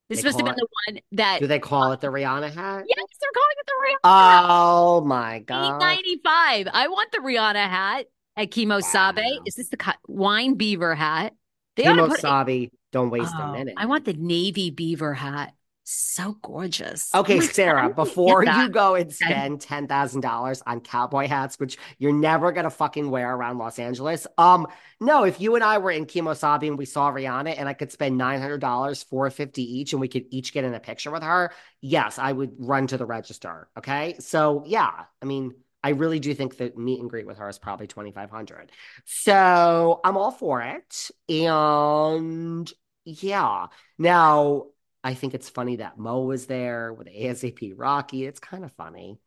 [0.10, 2.52] This They must have been call the one that do they call it the Rihanna
[2.54, 2.84] hat?
[2.88, 3.74] Yes, they're calling it the
[4.08, 4.46] Rihanna.
[4.50, 5.80] Oh my god.
[5.80, 6.68] ninety five.
[6.72, 8.06] I want the Rihanna hat
[8.38, 9.18] at Kemo Sabe.
[9.18, 9.44] Wow.
[9.46, 11.34] Is this the co- wine beaver hat?
[11.76, 13.76] They to put it- Kemo Sabe, don't waste Oh, a minute.
[13.78, 15.54] I want the navy beaver hat.
[15.84, 17.14] So gorgeous.
[17.14, 20.62] Okay, Oh my God, Sarah, to get before you go and spend ten thousand dollars
[20.66, 24.68] on cowboy hats, which you're never gonna fucking wear around Los Angeles, um,
[25.02, 27.74] no, if you and I were in Kemo Sabe and we saw Rihanna and I
[27.74, 30.80] could spend nine hundred dollars, four fifty each, and we could each get in a
[30.80, 33.68] picture with her, yes, I would run to the register.
[33.78, 34.92] Okay, so yeah,
[35.22, 38.12] I mean, I really do think that meet and greet with her is probably twenty
[38.12, 38.72] five hundred.
[39.06, 42.72] So I'm all for it, and
[43.06, 43.68] yeah,
[43.98, 44.68] now.
[45.04, 48.28] I think it's funny that Mo was there with ASAP Rocky.
[48.28, 49.18] It's kind of funny.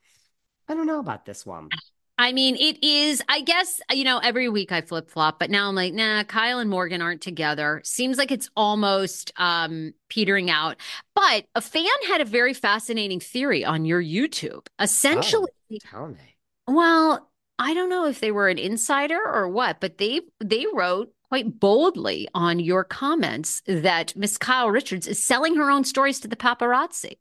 [0.69, 1.69] I don't know about this one.
[2.17, 5.67] I mean, it is, I guess, you know, every week I flip flop, but now
[5.69, 7.81] I'm like, nah, Kyle and Morgan aren't together.
[7.83, 10.77] Seems like it's almost um petering out.
[11.13, 14.69] But a fan had a very fascinating theory on your YouTube.
[14.79, 15.51] Essentially,
[15.91, 16.34] Tell me.
[16.67, 21.13] Well, I don't know if they were an insider or what, but they they wrote
[21.29, 26.29] quite boldly on your comments that Miss Kyle Richards is selling her own stories to
[26.29, 27.19] the paparazzi.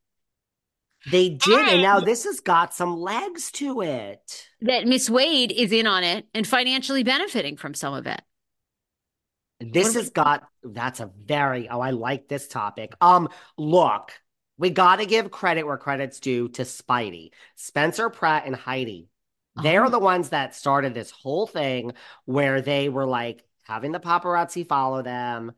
[1.11, 4.47] They did, and now this has got some legs to it.
[4.61, 8.21] That Miss Wade is in on it and financially benefiting from some of it.
[9.59, 12.93] This has got that's a very oh, I like this topic.
[13.01, 14.11] Um, look,
[14.57, 19.09] we gotta give credit where credit's due to Speidi, Spencer Pratt, and Heidi.
[19.55, 19.89] They're Oh.
[19.89, 21.93] the ones that started this whole thing
[22.25, 25.51] where they were like having the paparazzi follow them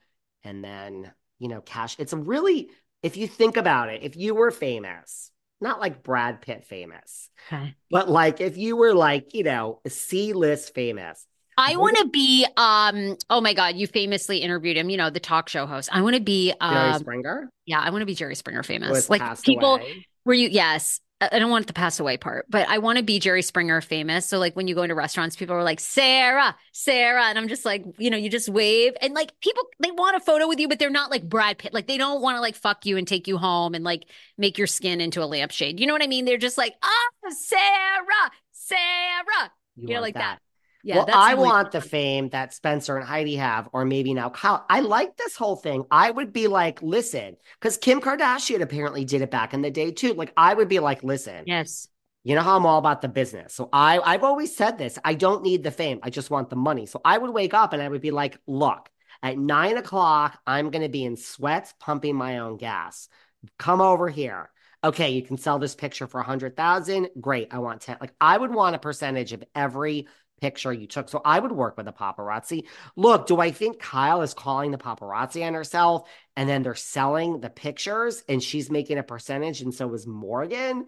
[0.44, 1.96] and then, you know, cash.
[2.00, 2.70] It's a really,
[3.04, 5.32] if you think about it, if you were famous,
[5.62, 7.76] not like Brad Pitt famous, Okay.
[7.90, 11.26] but like if you were like, you know, C list famous,
[11.58, 15.22] I want to be um oh my god, you famously interviewed him, you know, the
[15.22, 15.90] talk show host.
[15.92, 19.10] I want to be Jerry um Springer, yeah, I want to be Jerry Springer famous.
[19.10, 20.06] Like people away.
[20.26, 20.50] Were you?
[20.50, 21.00] Yes.
[21.22, 24.26] I don't want the pass away part, but I want to be Jerry Springer famous.
[24.26, 27.26] So, like, when you go into restaurants, people are like, Sarah, Sarah.
[27.26, 28.94] And I'm just like, you know, you just wave.
[29.02, 31.74] And like, people, they want a photo with you, but they're not like Brad Pitt.
[31.74, 34.58] Like, they don't want to like fuck you and take you home and like make
[34.58, 35.80] your skin into a lampshade.
[35.80, 36.26] You know what I mean?
[36.26, 39.52] They're just like, oh, Sarah, Sarah.
[39.78, 40.40] You, know, want like that.
[40.86, 40.98] Yeah.
[40.98, 44.64] well, I want the fame that Spencer and Heidi have, or maybe now Kyle.
[44.70, 45.84] I like this whole thing.
[45.90, 49.92] I would be like, listen, because Kim Kardashian apparently did it back in the day
[49.92, 50.14] too.
[50.14, 51.88] Like, I would be like, listen, Yes.
[52.24, 53.56] you know how I'm all about the business.
[53.56, 55.00] So I, I've always said this.
[55.04, 56.00] I don't need the fame.
[56.04, 56.86] I just want the money.
[56.86, 58.88] So I would wake up and I would be like, look,
[59.24, 63.10] at nine o'clock, I'm going to be in sweats, pumping my own gas.
[63.58, 64.52] Come over here.
[64.84, 67.08] Okay, you can sell this picture for a hundred thousand.
[67.20, 67.48] Great.
[67.50, 67.98] I want 10.
[68.00, 70.08] Like I would want a percentage of every
[70.42, 71.10] picture you took.
[71.10, 72.68] So I would work with a paparazzi.
[72.96, 77.40] Look, do I think Kyle is calling the paparazzi on herself and then they're selling
[77.40, 80.88] the pictures and she's making a percentage and so is Morgan?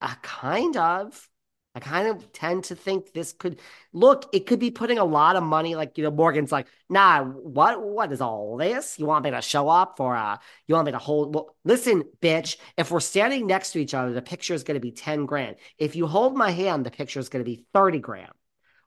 [0.00, 1.28] Uh, kind of.
[1.74, 3.58] I kind of tend to think this could
[3.94, 5.74] look, it could be putting a lot of money.
[5.74, 8.98] Like, you know, Morgan's like, nah, what what is all this?
[8.98, 12.04] You want me to show up for uh you want me to hold well, listen,
[12.20, 15.56] bitch, if we're standing next to each other, the picture is gonna be 10 grand.
[15.78, 18.32] If you hold my hand, the picture is gonna be 30 grand.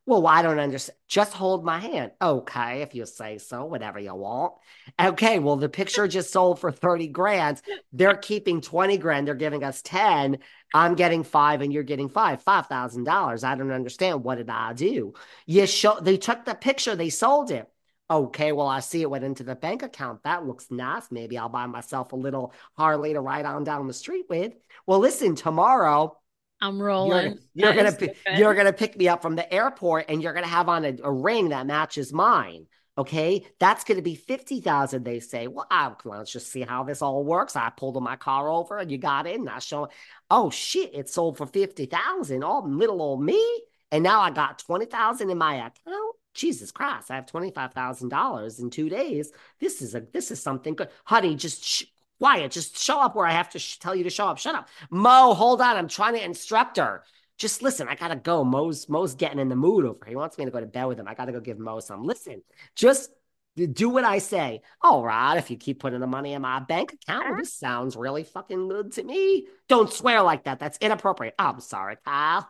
[0.08, 1.00] Well, I don't understand.
[1.08, 2.12] Just hold my hand.
[2.22, 4.54] Okay, if you say so, whatever you want.
[5.02, 7.60] Okay, well, the picture just sold for 30 grand.
[7.92, 9.28] They're keeping 20 grand.
[9.28, 10.38] They're giving us 10.
[10.74, 12.42] I'm getting five and you're getting five.
[12.42, 13.44] Five thousand dollars.
[13.44, 14.24] I don't understand.
[14.24, 15.14] What did I do?
[15.46, 17.70] You show they took the picture, they sold it.
[18.10, 20.22] Okay, well, I see it went into the bank account.
[20.24, 21.10] That looks nice.
[21.10, 24.54] Maybe I'll buy myself a little Harley to ride on down the street with.
[24.86, 26.16] Well, listen, tomorrow
[26.62, 27.40] I'm you're, rolling.
[27.56, 28.38] you're gonna is pi- good.
[28.38, 31.12] you're gonna pick me up from the airport and you're gonna have on a, a
[31.12, 32.68] ring that matches mine.
[32.98, 35.04] Okay, that's gonna be fifty thousand.
[35.04, 35.48] They say.
[35.48, 37.58] Well, I, come on, let's just see how this all works.
[37.58, 39.42] I pulled my car over and you got in.
[39.42, 39.90] And I show.
[40.32, 40.96] Oh shit!
[40.96, 42.44] It sold for fifty thousand.
[42.44, 43.62] Oh, little old me.
[43.92, 46.16] And now I got twenty thousand in my account.
[46.34, 47.12] Jesus Christ!
[47.12, 49.32] I have twenty five thousand dollars in two days.
[49.60, 51.36] This is a this is something good, honey.
[51.36, 51.64] Just.
[51.66, 51.84] Sh-
[52.18, 54.38] Quiet, just show up where I have to sh- tell you to show up.
[54.38, 54.70] Shut up.
[54.90, 55.76] Mo, hold on.
[55.76, 57.04] I'm trying to instruct her.
[57.38, 58.44] Just listen, I gotta go.
[58.44, 60.06] Mo's Mo's getting in the mood over.
[60.06, 60.12] here.
[60.12, 61.08] He wants me to go to bed with him.
[61.08, 62.04] I gotta go give Mo some.
[62.04, 62.42] Listen,
[62.76, 63.12] just
[63.56, 64.62] do what I say.
[64.82, 67.42] All right, if you keep putting the money in my bank account, well, uh-huh.
[67.42, 69.48] this sounds really fucking good to me.
[69.68, 70.60] Don't swear like that.
[70.60, 71.36] That's inappropriate.
[71.38, 72.50] I'm sorry, Kyle.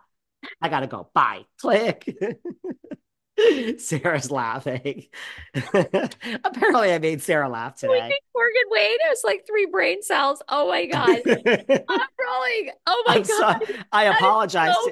[0.61, 1.09] I gotta go.
[1.13, 1.45] Bye.
[1.59, 2.15] Click.
[3.77, 5.07] Sarah's laughing.
[5.55, 8.13] Apparently, I made Sarah laugh today.
[8.33, 10.41] Morgan Wade has like three brain cells.
[10.49, 12.71] Oh my god, I'm rolling.
[12.87, 14.73] Oh my I'm god, so- I apologize.
[14.75, 14.89] so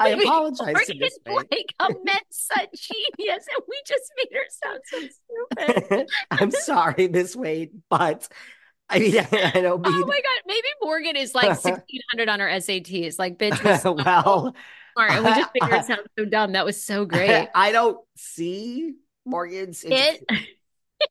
[0.00, 1.46] I apologize to Miss Wade.
[1.50, 6.08] like a Mensa genius, and we just made her sound so stupid.
[6.30, 8.28] I'm sorry, Miss Wade, but
[8.90, 12.40] I mean, I, I don't Oh my god, maybe Morgan is like sixteen hundred on
[12.40, 13.18] her SATs.
[13.18, 14.54] Like, bitch, we're so well,
[14.94, 16.52] smart, and we just made it sounds so dumb.
[16.52, 17.48] That was so great.
[17.54, 18.94] I don't see
[19.24, 19.84] Morgan's.
[19.86, 20.24] It.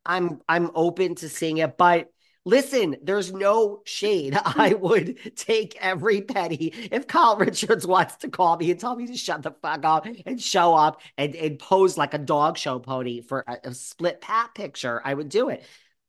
[0.06, 2.10] I'm I'm open to seeing it, but
[2.46, 4.38] listen, there's no shade.
[4.46, 9.08] I would take every penny if Kyle Richards wants to call me and tell me
[9.08, 12.80] to shut the fuck up and show up and, and pose like a dog show
[12.80, 15.02] pony for a, a split pap picture.
[15.04, 15.64] I would do it.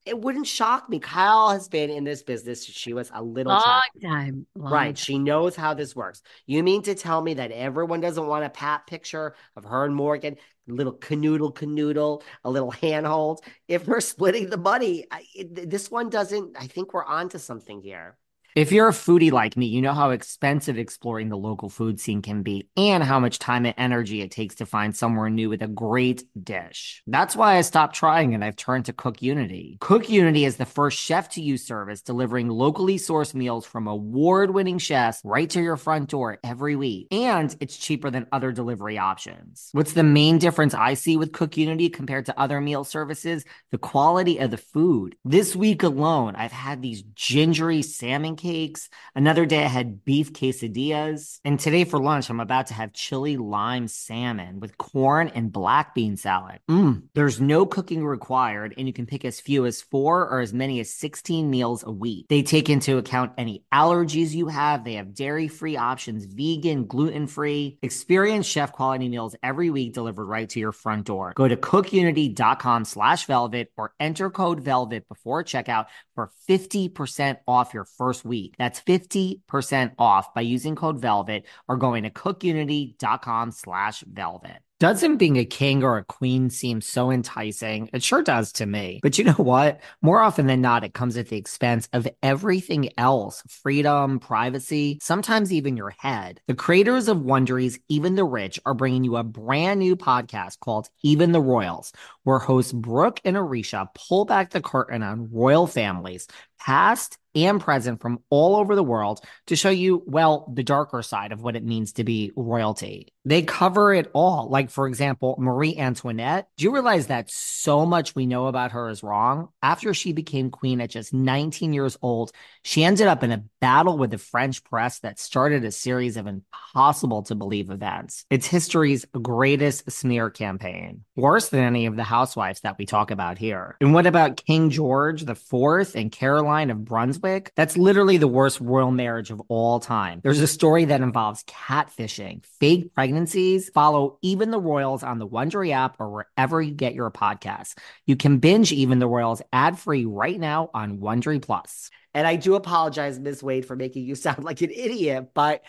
[0.07, 1.01] It wouldn't shock me.
[1.01, 2.65] Kyle has been in this business.
[2.65, 3.83] She was a little Long child.
[4.03, 4.47] time.
[4.55, 4.85] long Right.
[4.87, 4.95] time.
[4.95, 6.23] She knows how this works.
[6.47, 9.95] You mean to tell me that everyone doesn't want a pap picture of her and
[9.97, 10.37] Morgan,
[10.69, 13.41] a little canoodle canoodle, a little handhold?
[13.67, 16.57] If we're splitting the money, I, it- this one doesn't.
[16.57, 18.17] I think we're onto something here.
[18.57, 22.23] If you're a foodie like me, you know how expensive exploring the local food scene
[22.23, 25.61] can be and how much time and energy it takes to find somewhere new with
[25.61, 27.03] a great dish.
[27.07, 29.77] That's why I stopped trying and I've turned to Cook Unity.
[29.83, 34.53] Cook Unity is the first chef to you service delivering locally sourced meals from award
[34.53, 37.09] winning chefs right to your front door every week.
[37.11, 39.69] And it's cheaper than other delivery options.
[39.73, 43.45] What's the main difference I see with Cook Unity compared to other meal services?
[43.71, 45.15] The quality of the food.
[45.27, 48.89] This week alone, I've had these gingery salmon cakes.
[49.15, 51.41] Another day I had beef quesadillas.
[51.45, 55.95] And today for lunch, I'm about to have chili lime salmon with corn and black
[55.95, 56.61] bean salad.
[56.71, 57.03] Mmm.
[57.15, 60.79] There's no cooking required, and you can pick as few as four or as many
[60.79, 62.27] as 16 meals a week.
[62.29, 64.85] They take into account any allergies you have.
[64.85, 67.79] They have dairy free options, vegan, gluten free.
[67.83, 71.33] Experience chef quality meals every week delivered right to your front door.
[71.35, 77.85] Go to cookunity.com slash velvet or enter code velvet before checkout for 50% off your
[77.85, 78.57] first week.
[78.59, 84.66] That's 50% off by using code velvet or going to cookunity.com slash velvet.
[84.79, 87.89] Doesn't being a king or a queen seem so enticing?
[87.95, 89.01] It sure does to me.
[89.03, 89.81] But you know what?
[90.03, 95.51] More often than not, it comes at the expense of everything else freedom, privacy, sometimes
[95.51, 96.43] even your head.
[96.47, 100.91] The creators of Wondery's Even the Rich are bringing you a brand new podcast called
[101.03, 106.29] Even the Royals, where hosts Brooke and Aricia pull back the curtain on royal families,
[106.59, 111.33] past and present from all over the world to show you, well, the darker side
[111.33, 113.13] of what it means to be royalty.
[113.27, 114.49] They cover it all.
[114.49, 116.49] Like, for example, Marie Antoinette.
[116.57, 119.49] Do you realize that so much we know about her is wrong?
[119.63, 123.99] After she became queen at just 19 years old, she ended up in a battle
[123.99, 128.25] with the French press that started a series of impossible to believe events.
[128.31, 133.39] It's history's greatest smear campaign, worse than any of the housewives that we talk about
[133.39, 133.77] here.
[133.81, 137.53] And what about King George IV and Caroline of Brunswick?
[137.57, 140.21] That's literally the worst royal marriage of all time.
[140.23, 143.69] There's a story that involves catfishing, fake pregnancies.
[143.71, 147.77] Follow Even the Royals on the Wondery app or wherever you get your podcasts.
[148.07, 151.91] You can binge Even the Royals ad free right now on Wondery Plus.
[152.15, 153.43] And I do apologize, Ms.
[153.43, 155.63] Wade, for making you sound like an idiot, but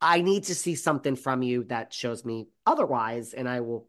[0.00, 3.88] I need to see something from you that shows me otherwise, and I will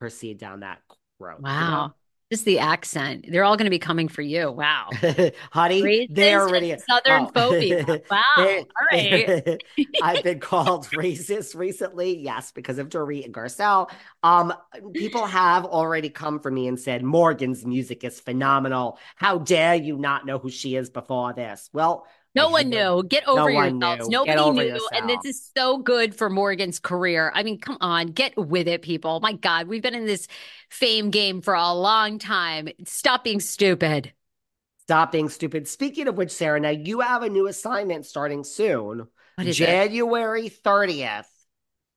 [0.00, 0.80] proceed down that
[1.18, 1.42] road.
[1.42, 1.94] Wow.
[2.36, 3.24] Just the accent.
[3.30, 4.50] They're all going to be coming for you.
[4.50, 4.90] Wow.
[5.52, 7.30] Honey, they're already Southern oh.
[7.32, 8.02] phobia.
[8.10, 8.20] Wow.
[8.36, 9.58] All right.
[10.02, 13.90] I've been called racist recently, yes, because of Dorit and Garcelle.
[14.22, 14.52] Um,
[14.92, 18.98] people have already come for me and said Morgan's music is phenomenal.
[19.14, 21.70] How dare you not know who she is before this?
[21.72, 23.02] Well, No one knew.
[23.08, 24.08] Get over one yourselves.
[24.08, 24.18] knew.
[24.18, 24.88] Nobody over knew.
[24.92, 27.32] And this is so good for Morgan's career.
[27.34, 29.20] I mean, come on, get with it, people.
[29.20, 30.28] My God, we've been in this
[30.70, 32.68] fame game for a long time.
[32.84, 34.12] Stop being stupid.
[34.82, 35.66] Stop being stupid.
[35.66, 39.66] Speaking of which, Sarah, now you have a new assignment starting soon, What is it?
[39.66, 41.24] January 30th.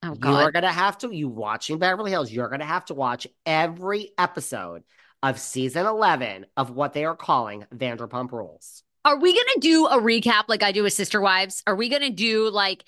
[0.02, 0.30] Oh, God.
[0.30, 2.94] You are going to have to, you watching Beverly Hills, you're going to have to
[2.94, 4.84] watch every episode
[5.22, 8.84] of season 11 of what they are calling Vanderpump Rules.
[9.10, 11.64] Are we going to do a recap like I do with Sister Wives?
[11.66, 12.84] Are we going to do like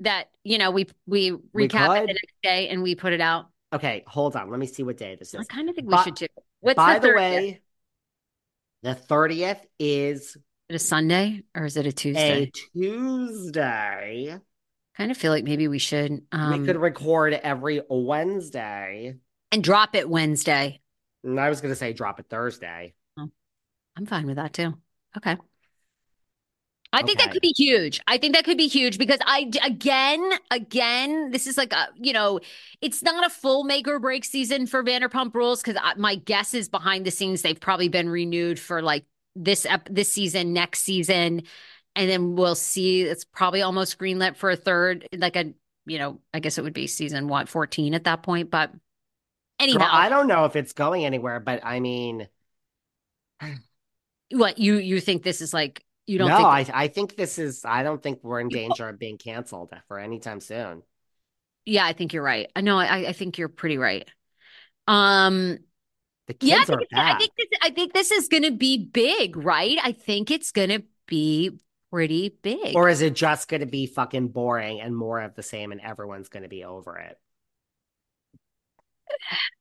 [0.00, 0.28] that?
[0.44, 3.46] You know, we we We recap it the next day and we put it out.
[3.72, 4.50] Okay, hold on.
[4.50, 5.40] Let me see what day this is.
[5.40, 6.26] I kind of think we By- should do.
[6.60, 7.16] What's By the, the 30th?
[7.16, 7.60] way,
[8.82, 10.36] the 30th is Is
[10.68, 12.42] it a Sunday or is it a Tuesday?
[12.42, 14.24] a Tuesday?
[14.26, 14.38] Tuesday.
[14.98, 19.16] kind of feel like maybe we should um, we could record every Wednesday.
[19.50, 20.80] and drop it Wednesday.
[21.24, 22.92] And I was going to say drop it Thursday.
[23.96, 24.74] I'm fine with that too.
[25.16, 25.36] Okay.
[26.94, 28.00] I think that could be huge.
[28.06, 32.12] I think that could be huge because I again, again, this is like a you
[32.12, 32.40] know,
[32.82, 36.68] it's not a full make or break season for Vanderpump Rules because my guess is
[36.68, 41.44] behind the scenes they've probably been renewed for like this ep- this season, next season,
[41.96, 43.02] and then we'll see.
[43.02, 45.54] It's probably almost greenlit for a third, like a
[45.86, 48.50] you know, I guess it would be season what fourteen at that point.
[48.50, 48.70] But
[49.58, 52.28] anyhow, Girl, I don't know if it's going anywhere, but I mean,
[54.32, 55.84] what you you think this is like?
[56.06, 56.48] You don't no, think?
[56.48, 57.64] I I think this is.
[57.64, 60.82] I don't think we're in danger of being canceled for any time soon.
[61.64, 62.50] yeah, I think you're right.
[62.56, 62.78] I know.
[62.78, 64.08] I I think you're pretty right.
[64.88, 65.58] Um.
[66.28, 68.44] The Yeah, I kids think, are it's, I think this, I think this is going
[68.44, 69.78] to be big, right?
[69.82, 71.58] I think it's going to be
[71.90, 72.76] pretty big.
[72.76, 75.80] Or is it just going to be fucking boring and more of the same, and
[75.80, 77.18] everyone's going to be over it?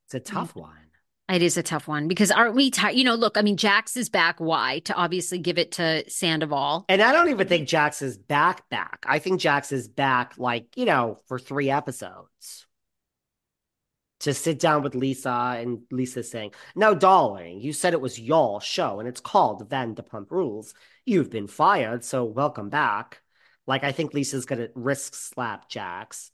[0.06, 0.91] It's a tough one.
[1.32, 2.96] It is a tough one because aren't we tired?
[2.96, 4.40] You know, look, I mean, Jax is back.
[4.40, 4.80] Why?
[4.86, 6.86] To obviously give it to Sandoval.
[6.90, 9.06] And I don't even think Jax is back back.
[9.08, 12.66] I think Jax is back like, you know, for three episodes.
[14.22, 18.62] To sit down with Lisa and Lisa saying, Now, darling, you said it was your
[18.62, 20.76] show and it's called Vanderpump Rules.
[21.06, 23.24] You've been fired, so welcome back.
[23.66, 26.32] Like, I think Lisa's gonna risk slap Jax.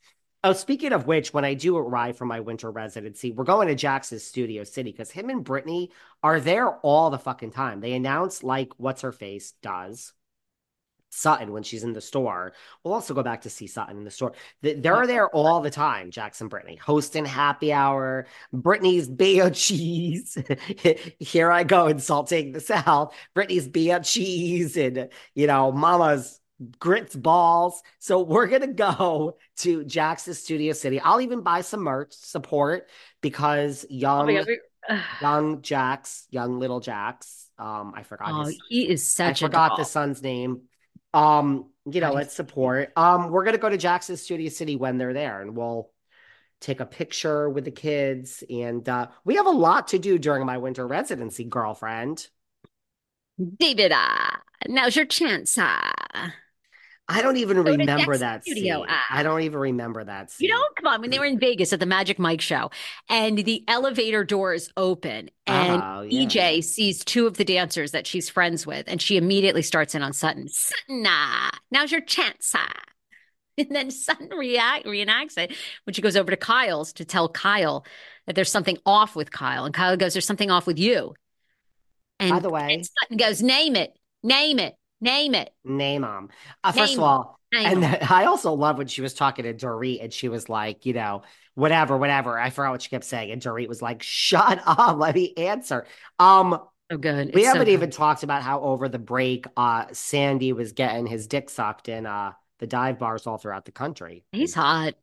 [0.47, 3.75] Oh, speaking of which, when I do arrive for my winter residency, we're going to
[3.75, 5.91] Jax's Studio City because him and Brittany
[6.23, 7.81] are there all the fucking time.
[7.81, 10.13] They announce like what's her face does.
[11.09, 12.53] Sutton when she's in the store.
[12.81, 14.31] We'll also go back to see Sutton in the store.
[14.61, 18.25] They're there all the time, Jackson Brittany, hosting happy hour.
[18.53, 20.37] Brittany's beer cheese.
[21.19, 23.13] Here I go insulting the South.
[23.33, 26.39] Brittany's beer cheese and, you know, Mama's
[26.79, 27.81] grits balls.
[27.99, 30.99] So we're going to go to Jackson's Studio City.
[30.99, 32.89] I'll even buy some merch support
[33.21, 33.85] because
[34.17, 34.59] Oh young, my God, we-
[35.21, 39.49] young Jax, young little Jax, um, I forgot Oh, his he is such I a
[39.49, 39.77] forgot doll.
[39.77, 40.61] the son's name.
[41.13, 42.91] Um, you know, God, let's support.
[42.95, 45.91] Um, we're gonna go to Jackson's Studio City when they're there, and we'll
[46.61, 48.43] take a picture with the kids.
[48.49, 52.27] And uh, we have a lot to do during my winter residency, girlfriend.
[53.59, 54.37] David, uh,
[54.67, 55.57] now's your chance.
[55.57, 55.91] Uh.
[57.09, 58.95] I don't even remember that Studio, scene.
[59.09, 60.49] I don't even remember that scene.
[60.49, 62.69] You know, come on, when they were in Vegas at the Magic Mike show
[63.07, 66.25] and the elevator doors open and Oh, yeah.
[66.25, 70.01] EJ sees two of the dancers that she's friends with and she immediately starts in
[70.01, 70.49] on Sutton.
[70.49, 72.51] Sutton, ah, now's your chance.
[72.55, 72.69] Ah.
[73.59, 75.51] And then Sutton react, reenacts it
[75.85, 77.83] when she goes over to Kyle's to tell Kyle
[78.27, 79.65] that there's something off with Kyle.
[79.65, 81.15] And Kyle goes, There's something off with you.
[82.19, 86.29] And, By the way- and Sutton goes, Name it, name it, name it, Name them.
[86.63, 87.85] Uh, first Name of all, and.
[88.09, 91.23] I also love when she was talking to Dorit and she was like, you know,
[91.55, 92.39] whatever, whatever.
[92.39, 93.31] I forgot what she kept saying.
[93.31, 95.85] And Dorit was like, shut up, let me answer.
[96.19, 96.59] Um,
[96.91, 97.33] So good.
[97.33, 97.73] We It's so haven't good.
[97.73, 102.05] even talked about how over the break, uh, Sandy was getting his dick sucked in
[102.05, 104.23] uh the dive bars all throughout the country.
[104.31, 104.95] He's hot.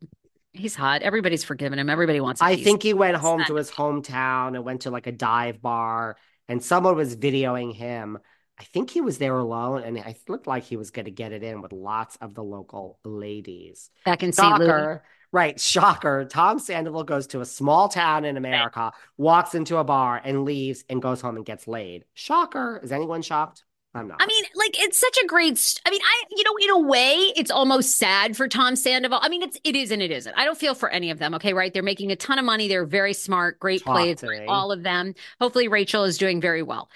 [0.53, 1.03] He's hot.
[1.03, 1.91] Everybody's forgiven him.
[1.91, 5.13] Everybody wants I think he went home to his hometown and went to like a
[5.13, 6.17] dive bar,
[6.49, 8.19] and someone was videoing him.
[8.59, 11.33] I think he was there alone, and it looked like he was going to get
[11.33, 13.91] it in with lots of the local ladies.
[14.05, 14.59] back in St.
[14.59, 14.67] Louis.
[14.69, 15.03] Shocker.
[15.33, 16.25] Right, shocker.
[16.27, 20.85] Tom Sandoval goes to a small town in America, walks into a bar and leaves
[20.89, 22.05] and goes home and gets laid.
[22.15, 22.79] Shocker.
[22.85, 23.65] Is anyone shocked?
[23.97, 24.21] I'm not.
[24.21, 25.59] I mean, like it's such a great.
[25.59, 29.19] St- I mean, I you know, in a way, it's almost sad for Tom Sandoval.
[29.23, 30.35] I mean, it's it is and it isn't.
[30.37, 31.35] I don't feel for any of them.
[31.35, 31.73] Okay, right?
[31.73, 32.67] They're making a ton of money.
[32.69, 35.15] They're very smart, great Talk plays, all of them.
[35.41, 36.89] Hopefully, Rachel is doing very well.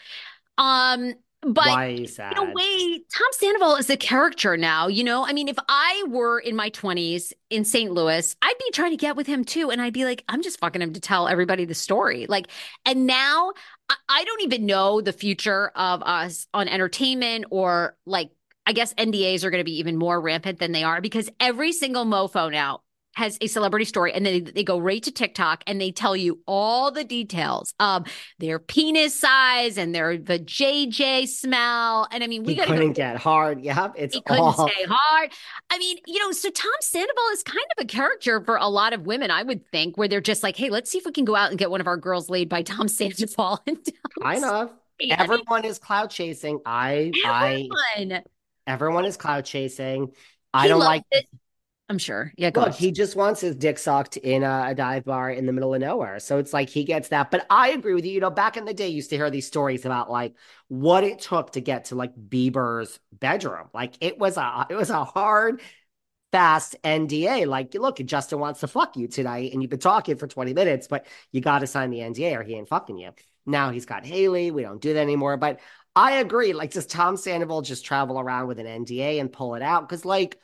[0.59, 4.89] Um, but Why are you in a way, Tom Sandoval is a character now.
[4.89, 7.93] You know, I mean, if I were in my 20s in St.
[7.93, 9.71] Louis, I'd be trying to get with him too.
[9.71, 12.27] And I'd be like, I'm just fucking him to tell everybody the story.
[12.29, 12.49] Like,
[12.85, 13.53] and now
[13.89, 18.31] I, I don't even know the future of us on entertainment or like,
[18.67, 21.73] I guess NDAs are going to be even more rampant than they are because every
[21.73, 22.81] single mofo now
[23.19, 26.41] has a celebrity story and then they go right to TikTok and they tell you
[26.47, 28.07] all the details of
[28.39, 32.09] their penis size and their the JJ smell.
[32.11, 32.95] And I mean, we he got to couldn't go.
[32.95, 33.63] get hard.
[33.63, 34.69] Yep, it's He couldn't all.
[34.69, 35.31] stay hard.
[35.71, 38.93] I mean, you know, so Tom Sandoval is kind of a character for a lot
[38.95, 41.25] of women, I would think, where they're just like, hey, let's see if we can
[41.27, 43.61] go out and get one of our girls laid by Tom Sandoval.
[43.67, 43.79] And
[44.23, 44.71] Kind of.
[44.71, 46.61] I mean, Everyone is clout chasing.
[46.67, 48.23] I, I, everyone.
[48.67, 50.13] everyone is clout chasing.
[50.53, 51.05] I He don't like.
[51.13, 51.27] it.
[51.89, 52.33] I'm sure.
[52.37, 52.81] Yeah, go Look, ahead.
[52.81, 55.81] he just wants his dick sucked in a, a dive bar in the middle of
[55.81, 56.19] nowhere.
[56.19, 57.31] So it's like he gets that.
[57.31, 58.13] But I agree with you.
[58.13, 60.35] You know, back in the day, you used to hear these stories about like
[60.67, 63.69] what it took to get to like Bieber's bedroom.
[63.73, 65.63] Like it was a it was a hard,
[66.33, 67.47] fast NDA.
[67.47, 70.89] Like, look, Justin wants to fuck you tonight, and you've been talking for 20 minutes,
[70.89, 73.13] but you got to sign the NDA or he ain't fucking you.
[73.47, 74.51] Now he's got Hailey.
[74.51, 75.37] We don't do that anymore.
[75.39, 75.61] But
[75.97, 76.53] I agree.
[76.53, 79.89] Like, does Tom Sandoval just travel around with an NDA and pull it out?
[79.89, 80.39] Because, like,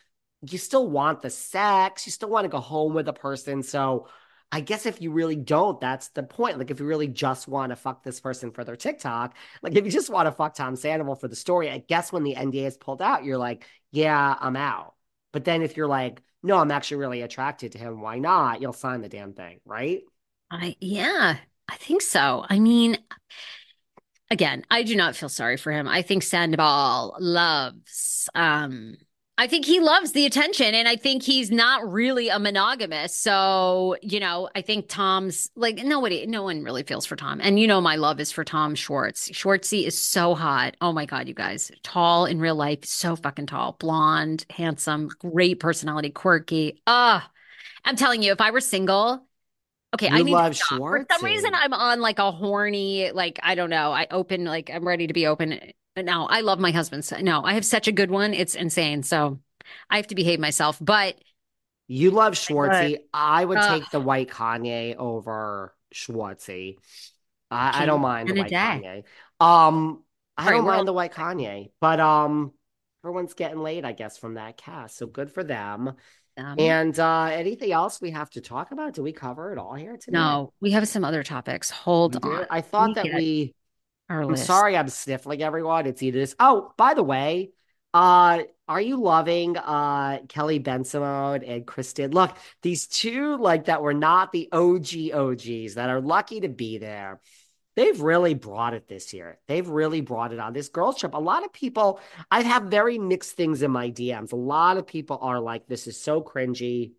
[0.51, 3.63] you still want the sex, you still want to go home with a person.
[3.63, 4.09] So,
[4.53, 6.59] I guess if you really don't, that's the point.
[6.59, 9.85] Like, if you really just want to fuck this person for their TikTok, like, if
[9.85, 12.67] you just want to fuck Tom Sandoval for the story, I guess when the NDA
[12.67, 14.95] is pulled out, you're like, yeah, I'm out.
[15.33, 18.61] But then if you're like, no, I'm actually really attracted to him, why not?
[18.61, 20.03] You'll sign the damn thing, right?
[20.51, 21.39] I, yeah,
[21.69, 22.45] I think so.
[22.49, 22.99] I mean,
[24.31, 25.89] again, I do not feel sorry for him.
[25.89, 28.97] I think Sandoval loves um
[29.37, 33.17] I think he loves the attention and I think he's not really a monogamous.
[33.17, 37.41] So, you know, I think Tom's like nobody, no one really feels for Tom.
[37.41, 39.29] And you know, my love is for Tom Schwartz.
[39.31, 40.77] Schwartzy is so hot.
[40.81, 41.73] Oh my God, you guys.
[41.83, 46.81] Tall in real life, so fucking tall, blonde, handsome, great personality, quirky.
[46.87, 47.29] Ah,
[47.85, 49.27] I'm telling you, if I were single,
[49.95, 53.39] Okay, you I need love to For some reason, I'm on like a horny, like
[53.43, 53.93] I don't know.
[53.93, 55.61] I open like I'm ready to be open.
[55.97, 57.09] No, I love my husband.
[57.23, 58.35] No, I have such a good one.
[58.35, 59.03] It's insane.
[59.03, 59.39] So
[59.89, 60.79] I have to behave myself.
[60.81, 61.17] But
[61.87, 62.99] you love Schwartzy.
[63.13, 66.79] I would uh, take the white Kanye over Schwartzy.
[67.51, 69.05] I, I don't mind the white Kanye.
[69.39, 70.03] Um,
[70.37, 72.53] I don't mind the white Kanye, but um,
[73.05, 74.97] everyone's getting laid, I guess, from that cast.
[74.97, 75.93] So good for them.
[76.37, 78.95] Um, and uh, anything else we have to talk about?
[78.95, 80.19] Do we cover it all here today?
[80.19, 81.71] No, we have some other topics.
[81.71, 82.47] Hold on.
[82.51, 83.55] I thought we that we.
[84.09, 84.47] I'm list.
[84.47, 85.87] sorry, I'm sniffling everyone.
[85.87, 86.35] It's either this.
[86.39, 87.51] Oh, by the way,
[87.93, 92.11] uh, are you loving uh Kelly Bensimon and Kristen?
[92.13, 96.79] Look, these two like that were not the OG OGs that are lucky to be
[96.79, 97.21] there
[97.77, 99.39] they've really brought it this year.
[99.47, 101.15] They've really brought it on this girls trip.
[101.15, 102.01] A lot of people,
[102.31, 104.33] I have very mixed things in my DMs.
[104.33, 106.93] A lot of people are like, this is so cringy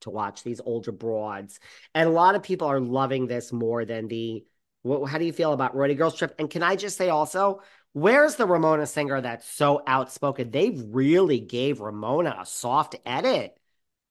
[0.00, 1.58] to watch these older broads.
[1.94, 4.44] And a lot of people are loving this more than the,
[4.86, 6.34] what, how do you feel about Roadie Girls Trip?
[6.38, 7.60] And can I just say also,
[7.92, 10.50] where's the Ramona singer that's so outspoken?
[10.50, 13.58] They really gave Ramona a soft edit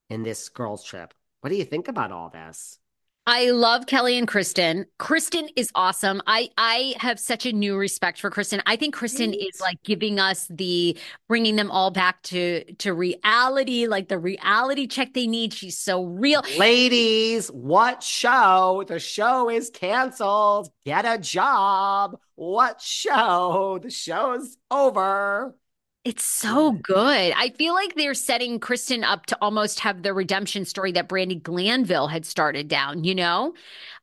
[0.09, 1.13] in this girls trip.
[1.41, 2.77] What do you think about all this?
[3.27, 4.85] I love Kelly and Kristen.
[4.99, 6.21] Kristen is awesome.
[6.27, 8.61] I I have such a new respect for Kristen.
[8.67, 10.95] I think Kristen is like giving us the
[11.27, 15.53] bringing them all back to to reality, like the reality check they need.
[15.53, 16.43] She's so real.
[16.59, 18.83] Ladies, what show?
[18.87, 20.69] The show is canceled.
[20.85, 22.19] Get a job.
[22.35, 23.79] What show?
[23.81, 25.55] The show's over.
[26.05, 27.33] It's so good.
[27.35, 31.41] I feel like they're setting Kristen up to almost have the redemption story that Brandi
[31.41, 33.55] Glanville had started down, you know?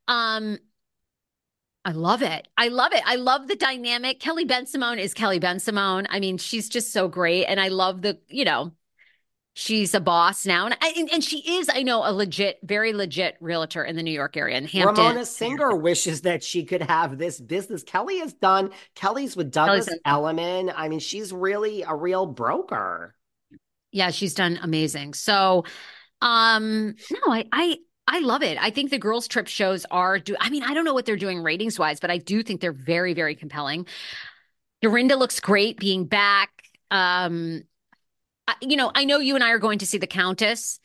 [0.08, 0.58] Um
[1.84, 2.46] I love it.
[2.56, 3.02] I love it.
[3.04, 4.20] I love the dynamic.
[4.20, 6.06] Kelly Bensimon is Kelly Bensimon.
[6.10, 8.72] I mean, she's just so great and I love the, you know,
[9.54, 13.36] she's a boss now and, and, and she is i know a legit very legit
[13.40, 17.18] realtor in the new york area And hampton ramona singer wishes that she could have
[17.18, 21.94] this business kelly has done kelly's with douglas kelly's elliman i mean she's really a
[21.94, 23.14] real broker
[23.90, 25.64] yeah she's done amazing so
[26.22, 27.78] um no i i
[28.08, 28.58] I love it.
[28.60, 30.34] I think the girls' trip shows are do.
[30.40, 32.72] I mean, I don't know what they're doing ratings wise, but I do think they're
[32.72, 33.86] very, very compelling.
[34.82, 36.50] Dorinda looks great being back.
[36.90, 37.62] Um,
[38.60, 40.78] you know, I know you and I are going to see the Countess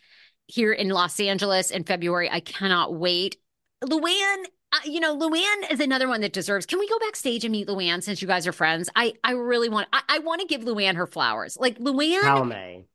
[0.47, 2.29] here in Los Angeles in February.
[2.29, 3.37] I cannot wait.
[3.83, 6.65] Luann, uh, you know, Luann is another one that deserves.
[6.65, 8.89] Can we go backstage and meet Luann since you guys are friends?
[8.95, 9.87] I I really want.
[9.93, 11.57] I, I want to give Luann her flowers.
[11.59, 12.47] Like Luann.
[12.47, 12.85] May?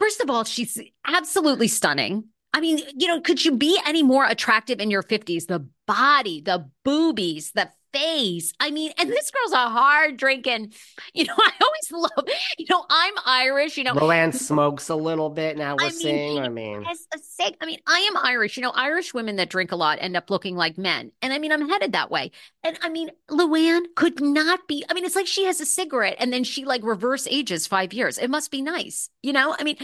[0.00, 2.24] First of all, she's absolutely stunning.
[2.52, 5.46] I mean, you know, could you be any more attractive in your 50s?
[5.46, 8.52] The body, the boobies, the face.
[8.60, 10.72] I mean, and this girl's a hard drinking.
[11.12, 12.28] You know, I always love.
[12.58, 13.76] You know, I'm Irish.
[13.76, 15.76] You know, Luann smokes a little bit now.
[15.76, 16.38] We're I mean, seeing.
[16.38, 17.56] I mean, as a sake.
[17.60, 18.56] I mean, I am Irish.
[18.56, 21.38] You know, Irish women that drink a lot end up looking like men, and I
[21.38, 22.32] mean, I'm headed that way.
[22.62, 24.84] And I mean, Luann could not be.
[24.88, 27.92] I mean, it's like she has a cigarette and then she like reverse ages five
[27.92, 28.18] years.
[28.18, 29.10] It must be nice.
[29.22, 29.76] You know, I mean,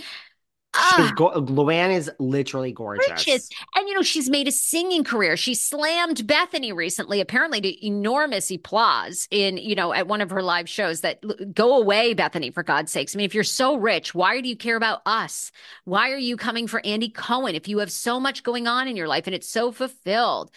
[0.73, 3.07] Ah, go- Luann is literally gorgeous.
[3.07, 3.49] gorgeous.
[3.75, 5.37] And, you know, she's made a singing career.
[5.37, 10.43] She slammed Bethany recently, apparently to enormous applause in, you know, at one of her
[10.43, 13.15] live shows that go away, Bethany, for God's sakes.
[13.15, 15.51] I mean, if you're so rich, why do you care about us?
[15.85, 18.97] Why are you coming for Andy Cohen if you have so much going on in
[18.97, 20.53] your life and it's so fulfilled?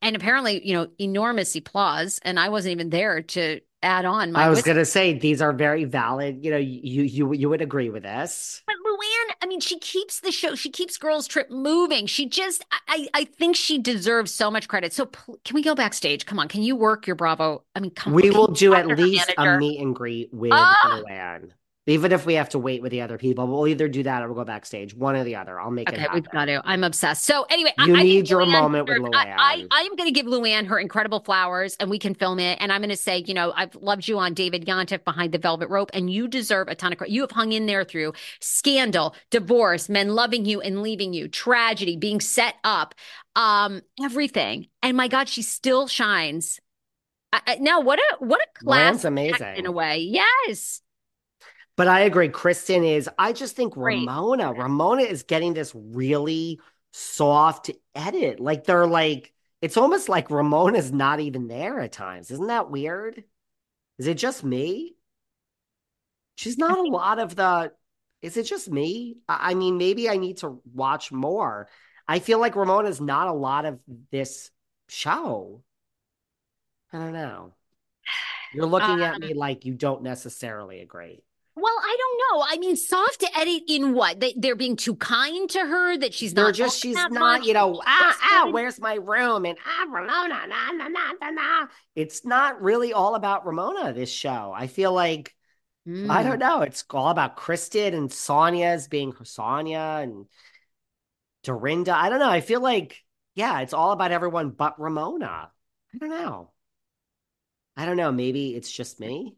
[0.00, 2.18] And apparently, you know, enormous applause.
[2.22, 4.34] And I wasn't even there to add on.
[4.36, 6.44] I was going to say these are very valid.
[6.44, 8.62] You know, you you you would agree with this.
[8.66, 10.54] But Luann, I mean, she keeps the show.
[10.54, 12.06] She keeps Girls Trip moving.
[12.06, 14.92] She just, I I think she deserves so much credit.
[14.92, 16.26] So pl- can we go backstage?
[16.26, 17.64] Come on, can you work your Bravo?
[17.74, 18.12] I mean, come.
[18.12, 19.54] We will do at least manager?
[19.54, 21.02] a meet and greet with ah!
[21.06, 21.50] Luann.
[21.86, 24.26] Even if we have to wait with the other people, we'll either do that or
[24.28, 24.94] we'll go backstage.
[24.94, 25.58] One or the other.
[25.58, 26.16] I'll make okay, it happen.
[26.16, 26.60] we've got to.
[26.64, 27.24] I'm obsessed.
[27.24, 29.96] So anyway, You I, need I your Luann moment with deserves- I, I, I am
[29.96, 32.58] going to give Luann her incredible flowers, and we can film it.
[32.60, 35.38] And I'm going to say, you know, I've loved you on David Yontef behind the
[35.38, 37.14] velvet rope, and you deserve a ton of credit.
[37.14, 41.96] You have hung in there through scandal, divorce, men loving you and leaving you, tragedy,
[41.96, 42.94] being set up,
[43.36, 44.66] um, everything.
[44.82, 46.60] And my God, she still shines.
[47.32, 49.56] I, I, now, what a what a class Luann's amazing.
[49.56, 49.98] in a way.
[49.98, 50.82] Yes.
[51.80, 52.28] But I agree.
[52.28, 54.00] Kristen is, I just think Great.
[54.00, 56.60] Ramona, Ramona is getting this really
[56.92, 58.38] soft edit.
[58.38, 62.30] Like they're like, it's almost like Ramona's not even there at times.
[62.30, 63.24] Isn't that weird?
[63.98, 64.94] Is it just me?
[66.36, 67.72] She's not a lot of the,
[68.20, 69.16] is it just me?
[69.26, 71.66] I mean, maybe I need to watch more.
[72.06, 73.80] I feel like Ramona's not a lot of
[74.12, 74.50] this
[74.90, 75.62] show.
[76.92, 77.54] I don't know.
[78.52, 81.22] You're looking at Um, me like you don't necessarily agree.
[81.60, 82.44] Well, I don't know.
[82.48, 84.20] I mean, soft to edit in what?
[84.20, 86.54] They, they're being too kind to her that she's They're not.
[86.54, 87.46] just she's not, much.
[87.46, 89.44] you know, ah ah, where's my room?
[89.44, 91.66] And ah Ramona, na na na na na.
[91.94, 94.52] It's not really all about Ramona, this show.
[94.54, 95.34] I feel like
[95.86, 96.24] I Mm.
[96.24, 96.60] don't know.
[96.60, 100.26] It's all about Kristen and Sonja's being Sonja and
[101.42, 101.94] Dorinda.
[101.94, 102.28] I don't know.
[102.28, 103.02] I feel like,
[103.34, 105.50] yeah, it's all about everyone but Ramona.
[105.94, 106.50] I don't know.
[107.76, 108.12] I don't know.
[108.12, 109.36] Maybe it's just me.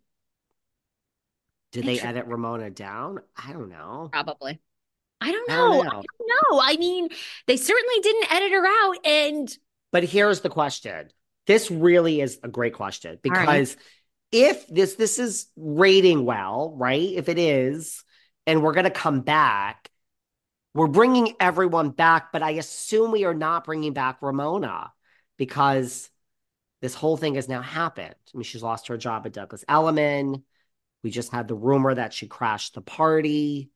[1.72, 3.20] Did they edit Ramona down?
[3.36, 4.10] I don't know.
[4.12, 4.60] Probably.
[5.20, 5.90] I don't I don't know.
[5.90, 6.04] I don't
[6.52, 6.60] know.
[6.62, 7.08] I mean,
[7.46, 9.06] they certainly didn't edit her out.
[9.06, 9.58] And
[9.90, 11.08] But here's the question.
[11.46, 13.22] This really is a great question right.
[13.22, 13.76] because
[14.30, 17.10] if this this is rating well, right?
[17.10, 18.04] If it is,
[18.46, 19.90] and we're going to come back,
[20.74, 24.92] we're bringing everyone back, but I assume we are not bringing back Ramona
[25.36, 26.10] because
[26.80, 28.14] this whole thing has now happened.
[28.34, 30.42] I mean, she's lost her job at Douglas Elliman.
[31.02, 33.70] We just had the rumor that she crashed the party.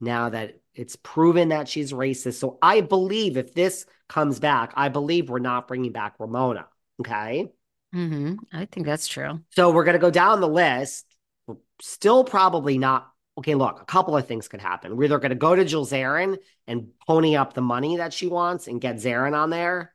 [0.00, 2.34] Now that it's proven that she's racist.
[2.34, 6.68] So I believe if this comes back, I believe we're not bringing back Ramona.
[7.00, 7.48] Okay.
[7.94, 9.40] Mhm, I think that's true.
[9.56, 11.06] So we're going to go down the list.
[11.46, 13.10] We're still probably not.
[13.38, 14.96] Okay, look, a couple of things could happen.
[14.96, 18.26] We're either going to go to Jill Zarin and pony up the money that she
[18.26, 19.94] wants and get Zarin on there,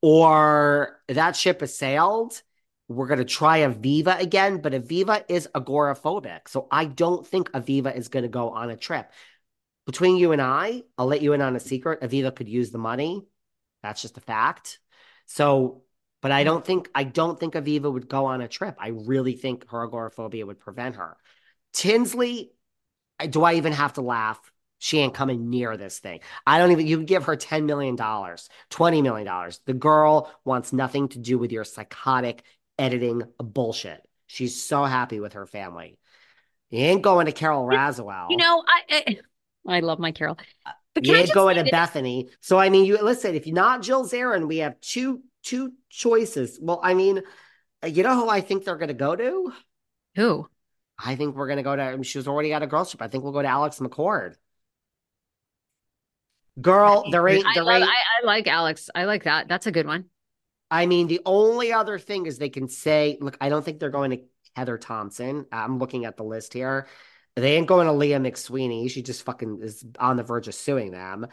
[0.00, 2.42] or that ship has sailed.
[2.88, 6.48] We're going to try Aviva again, but Aviva is agoraphobic.
[6.48, 9.10] So I don't think Aviva is going to go on a trip.
[9.86, 12.02] Between you and I, I'll let you in on a secret.
[12.02, 13.26] Aviva could use the money.
[13.82, 14.78] That's just a fact.
[15.26, 15.82] So,
[16.20, 18.76] but I don't think I don't think Aviva would go on a trip.
[18.78, 21.16] I really think her agoraphobia would prevent her.
[21.72, 22.52] Tinsley,
[23.28, 24.38] do I even have to laugh?
[24.78, 26.20] She ain't coming near this thing.
[26.44, 29.50] I don't even, you give her $10 million, $20 million.
[29.64, 32.42] The girl wants nothing to do with your psychotic
[32.78, 34.00] editing bullshit.
[34.26, 35.98] She's so happy with her family.
[36.70, 38.30] You ain't going to Carole Radziwill.
[38.30, 39.04] You know, I
[39.66, 40.38] I, I love my Carol.
[40.94, 42.30] But You I ain't going to Bethany.
[42.40, 43.34] So I mean, you listen.
[43.34, 46.58] If you're not Jill Zarin, we have two two choices.
[46.60, 47.22] Well, I mean,
[47.82, 49.52] uh, you know who I think they're going to go to?
[50.16, 50.48] Who?
[50.98, 51.82] I think we're going to go to.
[51.82, 53.02] I mean, she's already got a girl trip.
[53.02, 54.34] I think we'll go to Alex McCord.
[56.60, 57.46] Girl, there ain't.
[57.46, 57.88] I, There love, ain't.
[57.88, 58.90] I, I like Alex.
[58.94, 59.48] I like that.
[59.48, 60.06] That's a good one.
[60.72, 63.90] I mean, the only other thing is they can say, look, I don't think they're
[63.90, 64.22] going to
[64.56, 65.44] Heather Thompson.
[65.52, 66.86] I'm looking at the list here.
[67.36, 68.90] They ain't going to Leah McSweeney.
[68.90, 71.26] She just fucking is on the verge of suing them.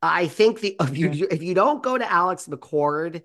[0.00, 3.22] I think the if you if you don't go to Alex McCord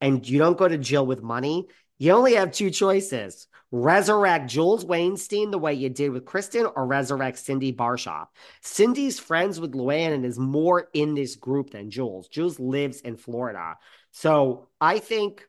[0.00, 1.66] and you don't go to Jill with money,
[1.98, 3.48] you only have two choices.
[3.74, 8.26] Resurrect Jules Wainstein the way you did with Kristen, or resurrect Cindy Barshop.
[8.60, 12.28] Cindy's friends with Luann and is more in this group than Jules.
[12.28, 13.78] Jules lives in Florida.
[14.10, 15.48] So I think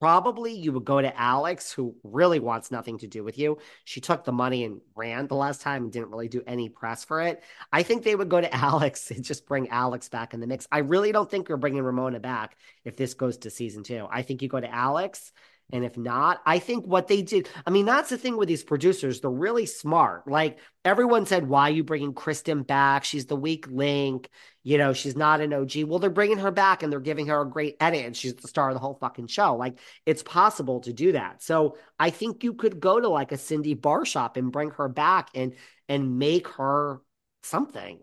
[0.00, 3.58] probably you would go to Alex, who really wants nothing to do with you.
[3.84, 7.04] She took the money and ran the last time and didn't really do any press
[7.04, 7.42] for it.
[7.72, 10.68] I think they would go to Alex and just bring Alex back in the mix.
[10.70, 14.06] I really don't think you're bringing Ramona back if this goes to season two.
[14.10, 15.32] I think you go to Alex.
[15.70, 18.64] And if not, I think what they did, I mean, that's the thing with these
[18.64, 19.20] producers.
[19.20, 20.26] They're really smart.
[20.26, 23.04] Like everyone said, why are you bringing Kristen back?
[23.04, 24.30] She's the weak link.
[24.62, 25.84] You know, she's not an OG.
[25.84, 28.48] Well, they're bringing her back and they're giving her a great edit and she's the
[28.48, 29.56] star of the whole fucking show.
[29.56, 31.42] Like it's possible to do that.
[31.42, 35.28] So I think you could go to like a Cindy Barshop and bring her back
[35.34, 35.54] and
[35.86, 37.02] and make her
[37.42, 37.98] something.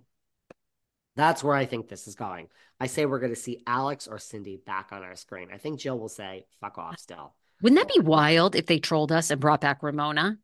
[1.15, 2.49] That's where I think this is going.
[2.79, 5.49] I say we're going to see Alex or Cindy back on our screen.
[5.51, 7.33] I think Jill will say, fuck off still.
[7.65, 10.37] Wouldn't that be wild if they trolled us and brought back Ramona?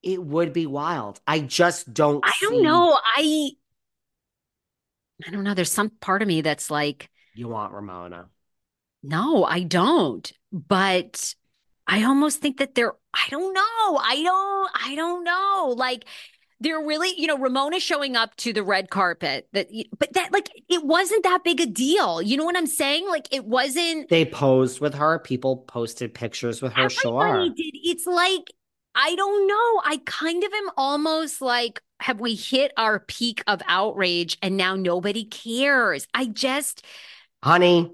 [0.00, 1.20] It would be wild.
[1.26, 2.96] I just don't I don't know.
[3.16, 3.50] I
[5.26, 5.54] I don't know.
[5.54, 8.26] There's some part of me that's like, You want Ramona.
[9.02, 10.32] no, I don't.
[10.52, 11.34] But
[11.84, 13.98] I almost think that they're, I don't know.
[14.00, 15.74] I don't, I don't know.
[15.76, 16.04] Like,
[16.60, 20.48] they're really, you know, Ramona showing up to the red carpet that, but that, like,
[20.68, 22.22] it wasn't that big a deal.
[22.22, 23.08] You know what I'm saying?
[23.08, 24.08] Like, it wasn't.
[24.08, 25.18] They posed with her.
[25.18, 26.88] People posted pictures with her.
[26.88, 27.48] Sure.
[27.48, 27.74] Did.
[27.74, 28.52] It's like,
[28.94, 29.82] I don't know.
[29.84, 34.76] I kind of am almost like, have we hit our peak of outrage and now
[34.76, 36.06] nobody cares?
[36.14, 36.84] I just,
[37.42, 37.92] honey,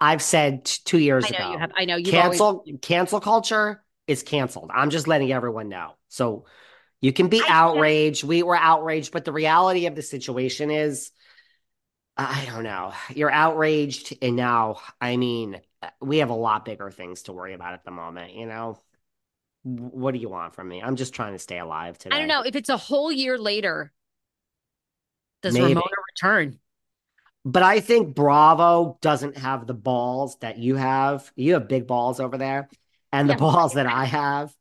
[0.00, 1.52] I've said t- two years I know ago.
[1.52, 2.76] You have, I know you cancel always...
[2.82, 4.70] cancel culture is canceled.
[4.72, 5.92] I'm just letting everyone know.
[6.08, 6.46] So
[7.00, 8.24] you can be I outraged.
[8.24, 11.10] We were outraged, but the reality of the situation is,
[12.16, 12.92] I don't know.
[13.14, 15.60] You're outraged, and now, I mean,
[16.00, 18.34] we have a lot bigger things to worry about at the moment.
[18.34, 18.78] You know,
[19.62, 20.82] what do you want from me?
[20.82, 22.16] I'm just trying to stay alive today.
[22.16, 23.92] I don't know if it's a whole year later.
[25.42, 25.66] Does Maybe.
[25.66, 26.58] Ramona return?
[27.44, 31.30] But I think Bravo doesn't have the balls that you have.
[31.36, 32.68] You have big balls over there,
[33.12, 34.52] and the balls that I have.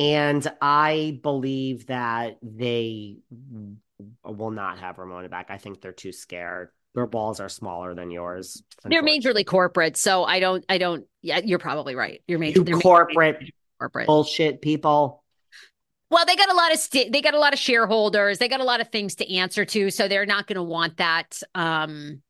[0.00, 3.18] And I believe that they
[4.24, 5.50] will not have Ramona back.
[5.50, 6.70] I think they're too scared.
[6.94, 8.62] Their balls are smaller than yours.
[8.82, 10.64] They're majorly corporate, so I don't.
[10.70, 11.04] I don't.
[11.20, 12.22] Yeah, you're probably right.
[12.26, 12.64] You're major.
[12.66, 15.22] You corporate, corporate bullshit people.
[16.10, 18.38] Well, they got a lot of st- they got a lot of shareholders.
[18.38, 20.96] They got a lot of things to answer to, so they're not going to want
[20.96, 21.42] that.
[21.54, 22.22] Um,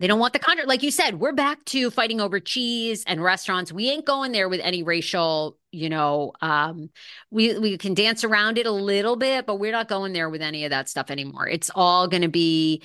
[0.00, 0.68] they don't want the contract.
[0.68, 3.72] Like you said, we're back to fighting over cheese and restaurants.
[3.72, 6.90] We ain't going there with any racial, you know, um,
[7.30, 10.42] we we can dance around it a little bit, but we're not going there with
[10.42, 11.48] any of that stuff anymore.
[11.48, 12.82] It's all gonna be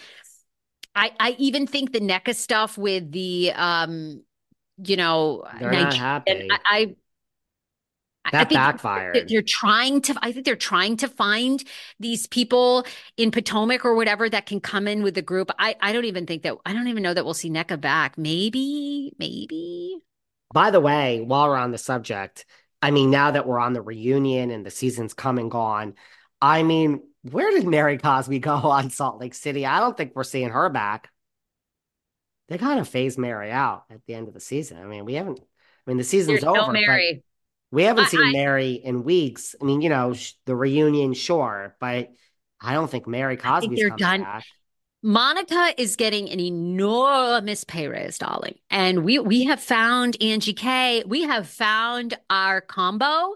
[0.96, 4.24] I I even think the Nneka stuff with the um,
[4.84, 6.48] you know, They're not happy.
[6.50, 6.96] I, I
[8.32, 9.28] that backfired.
[9.30, 10.16] They're trying to.
[10.22, 11.64] I think they're trying to find
[12.00, 12.86] these people
[13.18, 15.52] in Potomac or whatever that can come in with the group.
[15.60, 16.56] I I don't even think that.
[16.66, 18.18] I don't even know that we'll see Nneka back.
[18.18, 20.00] Maybe, maybe.
[20.54, 22.46] By the way, while we're on the subject,
[22.82, 25.96] I mean, now that we're on the reunion and the season's come and gone,
[26.42, 29.66] I mean, where did Mary Cosby go on Salt Lake City?
[29.66, 31.10] I don't think we're seeing her back.
[32.48, 34.78] They kind of phased Mary out at the end of the season.
[34.78, 35.40] I mean, we haven't.
[35.40, 36.58] I mean, the season's There's over.
[36.60, 37.24] No Mary.
[37.72, 39.56] We haven't seen I, Mary in weeks.
[39.62, 40.16] I mean, you know,
[40.46, 42.12] the reunion, sure, but
[42.60, 44.24] I don't think Mary Cosby's think they're done.
[44.24, 44.46] Back.
[45.02, 48.56] Monica is getting an enormous pay raise, darling.
[48.70, 51.04] And we we have found Angie K.
[51.06, 53.36] We have found our combo.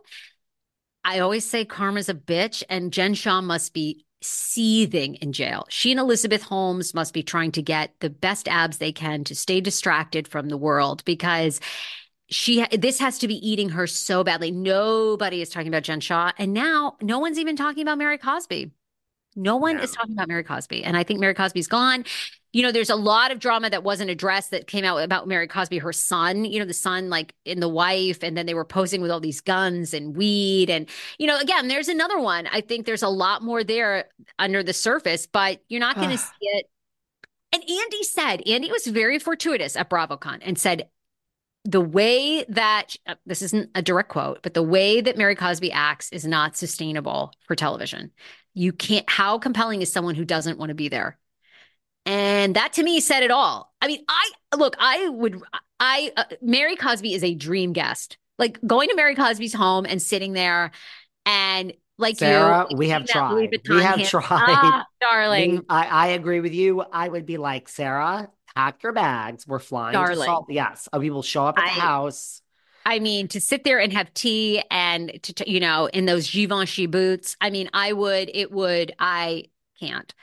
[1.06, 5.66] I always say karma's a bitch, and Jen Shah must be seething in jail.
[5.70, 9.36] She and Elizabeth Holmes must be trying to get the best abs they can to
[9.36, 11.60] stay distracted from the world because
[12.34, 14.52] she this has to be eating her so badly.
[14.52, 18.72] Nobody is talking about Jen Shah, and now no one's even talking about Mary Cosby.
[19.36, 19.84] No one no.
[19.84, 22.06] is talking about Mary Cosby, and I think Mary Cosby's gone.
[22.52, 25.48] You know, there's a lot of drama that wasn't addressed that came out about Mary
[25.48, 26.46] Cosby, her son.
[26.46, 29.20] You know, the son, like in the wife, and then they were posing with all
[29.20, 32.48] these guns and weed, and you know, again, there's another one.
[32.48, 34.06] I think there's a lot more there
[34.40, 36.66] under the surface, but you're not going to see it.
[37.54, 40.90] And Andy said, Andy was very fortuitous at BravoCon and said,
[41.66, 45.72] the way that uh, this isn't a direct quote, but the way that Mary Cosby
[45.72, 48.12] acts is not sustainable for television.
[48.54, 51.18] You can't, how compelling is someone who doesn't want to be there?
[52.06, 53.74] And that to me said it all.
[53.82, 55.42] I mean, I look, I would,
[55.80, 58.18] I, uh, Mary Cosby is a dream guest.
[58.38, 60.72] Like going to Mary Cosby's home and sitting there
[61.26, 63.52] and like Sarah, you, we have tried.
[63.70, 64.08] We have hand.
[64.08, 65.64] tried, ah, darling.
[65.70, 66.82] I, I agree with you.
[66.82, 69.48] I would be like Sarah pack your bags.
[69.48, 70.18] We're flying Darling.
[70.18, 70.46] to Salt.
[70.50, 72.42] Yes, uh, we will show up at I, the house.
[72.86, 76.30] I mean, to sit there and have tea and to, to, you know, in those
[76.30, 77.38] Givenchy boots.
[77.40, 79.46] I mean, I would, it would, I
[79.80, 80.14] can't.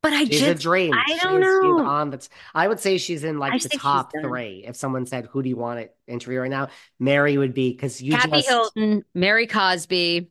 [0.00, 0.94] But I she's just, a dream.
[0.94, 1.84] I she's, don't know.
[1.84, 4.64] On the, I would say she's in like I the top three.
[4.64, 6.68] If someone said, "Who do you want to interview right now?"
[7.00, 8.48] Mary would be because you Kathy just...
[8.48, 10.30] Hilton, Mary Cosby,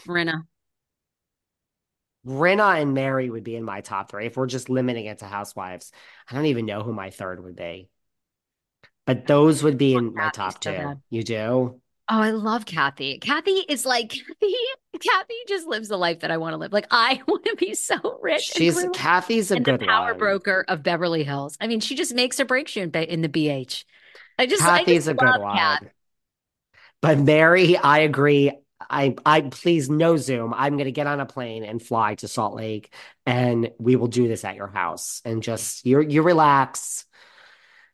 [0.00, 0.42] Rinna.
[2.26, 5.24] Rinna and Mary would be in my top three if we're just limiting it to
[5.24, 5.92] housewives.
[6.30, 7.88] I don't even know who my third would be.
[9.06, 11.00] But those would be in my top two.
[11.08, 11.80] You do?
[12.12, 13.18] Oh, I love Kathy.
[13.18, 14.10] Kathy is like
[14.40, 14.54] Kathy.
[15.00, 16.72] Kathy just lives the life that I want to live.
[16.72, 18.42] Like I want to be so rich.
[18.42, 20.18] She's Kathy's a and good the power one.
[20.18, 21.56] broker of Beverly Hills.
[21.60, 23.84] I mean, she just makes a break in the BH.
[24.38, 25.90] I just Kathy's I just a good one.
[27.00, 28.52] But Mary, I agree.
[28.90, 30.52] I I please no Zoom.
[30.52, 32.92] I'm going to get on a plane and fly to Salt Lake,
[33.24, 35.22] and we will do this at your house.
[35.24, 37.06] And just you you relax,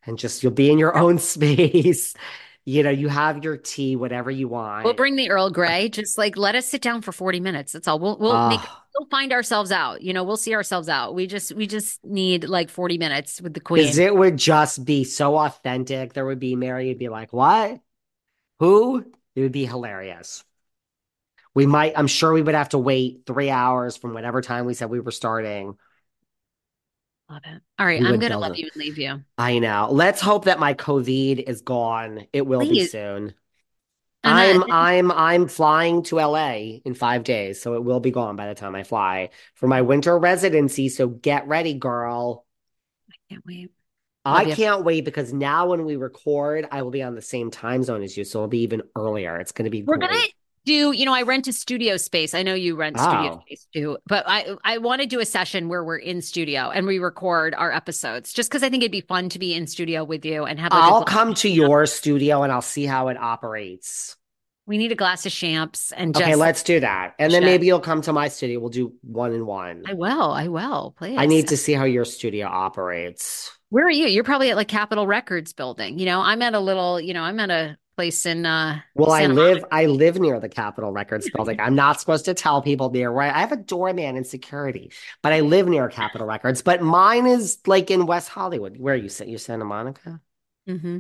[0.06, 2.14] and just you'll be in your own space.
[2.64, 4.84] you know, you have your tea, whatever you want.
[4.84, 5.88] We'll bring the Earl Grey.
[5.88, 7.72] Just like let us sit down for 40 minutes.
[7.72, 7.98] That's all.
[7.98, 8.60] We'll we'll uh, make,
[8.98, 10.02] we'll find ourselves out.
[10.02, 11.14] You know, we'll see ourselves out.
[11.14, 13.84] We just we just need like 40 minutes with the queen.
[13.84, 16.14] Because it would just be so authentic.
[16.14, 17.80] There would be Mary would be like, What?
[18.60, 19.04] Who?
[19.34, 20.42] It would be hilarious.
[21.56, 24.74] We might, I'm sure we would have to wait three hours from whatever time we
[24.74, 25.78] said we were starting.
[27.30, 27.62] Love it.
[27.78, 27.98] All right.
[27.98, 28.58] We I'm going to build love it.
[28.58, 29.22] you and leave you.
[29.38, 29.88] I know.
[29.90, 32.26] Let's hope that my COVID is gone.
[32.34, 33.32] It will be soon.
[34.22, 38.48] I'm I'm I'm flying to LA in five days, so it will be gone by
[38.48, 40.90] the time I fly for my winter residency.
[40.90, 42.44] So get ready, girl.
[43.10, 43.70] I can't wait.
[44.26, 44.54] I you.
[44.54, 48.02] can't wait because now when we record, I will be on the same time zone
[48.02, 49.38] as you, so it'll be even earlier.
[49.38, 50.10] It's gonna be We're great.
[50.10, 50.22] gonna
[50.66, 52.34] do, you know, I rent a studio space.
[52.34, 55.68] I know you rent studio space too, but I I want to do a session
[55.68, 59.00] where we're in studio and we record our episodes just because I think it'd be
[59.00, 61.86] fun to be in studio with you and have like a I'll come to your
[61.86, 64.16] studio and I'll see how it operates.
[64.66, 67.14] We need a glass of champs and just Okay, let's do that.
[67.20, 68.58] And then maybe you'll come to my studio.
[68.58, 69.84] We'll do one and one.
[69.86, 70.32] I will.
[70.32, 70.94] I will.
[70.98, 71.16] Please.
[71.16, 73.52] I need to see how your studio operates.
[73.68, 74.06] Where are you?
[74.06, 76.00] You're probably at like Capitol Records building.
[76.00, 79.12] You know, I'm at a little, you know, I'm at a place in uh Well,
[79.12, 81.60] I Santa live I live near the Capitol Records building.
[81.60, 84.90] I'm not supposed to tell people near where I have a doorman in security,
[85.22, 86.62] but I live near Capitol Records.
[86.62, 88.78] But mine is like in West Hollywood.
[88.78, 89.10] Where are you?
[89.26, 90.20] You Santa Monica?
[90.66, 90.98] hmm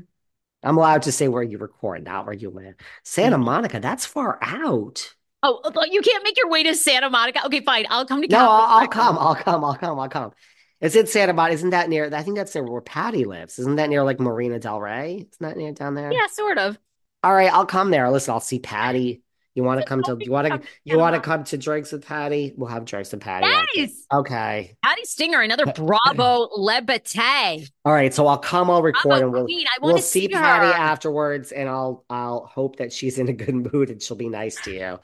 [0.62, 2.74] I'm allowed to say where you record, not where you live.
[3.04, 3.44] Santa Mhm.
[3.44, 5.14] Monica, that's far out.
[5.42, 7.44] Oh, you can't make your way to Santa Monica.
[7.46, 7.86] Okay, fine.
[7.88, 9.18] I'll come to No, Capitol I'll, I'll come.
[9.18, 9.64] I'll come.
[9.64, 9.98] I'll come.
[9.98, 10.32] I'll come.
[10.80, 11.54] It's in Santa Monica.
[11.54, 12.10] Isn't that near?
[12.12, 13.58] I think that's where Patty lives.
[13.58, 15.14] Isn't that near like Marina Del Rey?
[15.16, 16.10] Isn't that near down there?
[16.10, 16.78] Yeah, sort of.
[17.22, 18.10] All right, I'll come there.
[18.10, 19.22] Listen, I'll see Patty.
[19.56, 20.18] You want to come to?
[20.20, 20.68] You want to?
[20.84, 22.52] You want to come to drinks with Patty?
[22.58, 23.46] We'll have drinks with Patty.
[23.74, 24.04] Yes.
[24.12, 24.76] Okay.
[24.84, 27.66] Patti Stanger, another Bravo Lebete.
[27.82, 28.12] All right.
[28.12, 28.70] So I'll come.
[28.70, 29.48] I'll record, and we'll
[29.80, 33.88] we'll see see Patty afterwards, and I'll I'll hope that she's in a good mood
[33.88, 34.98] and she'll be nice to you.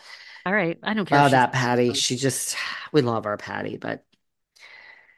[0.44, 0.78] All right.
[0.82, 1.24] I don't care.
[1.24, 1.94] Oh, that Patty.
[1.94, 2.54] She just
[2.92, 4.04] we love our Patty, but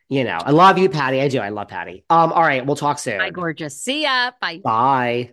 [0.08, 1.20] you know, I love you, Patty.
[1.20, 1.40] I do.
[1.40, 2.04] I love Patty.
[2.08, 2.32] Um.
[2.32, 2.64] All right.
[2.64, 3.18] We'll talk soon.
[3.18, 3.76] Bye, gorgeous.
[3.80, 4.30] See ya.
[4.40, 4.60] Bye.
[4.62, 5.32] Bye.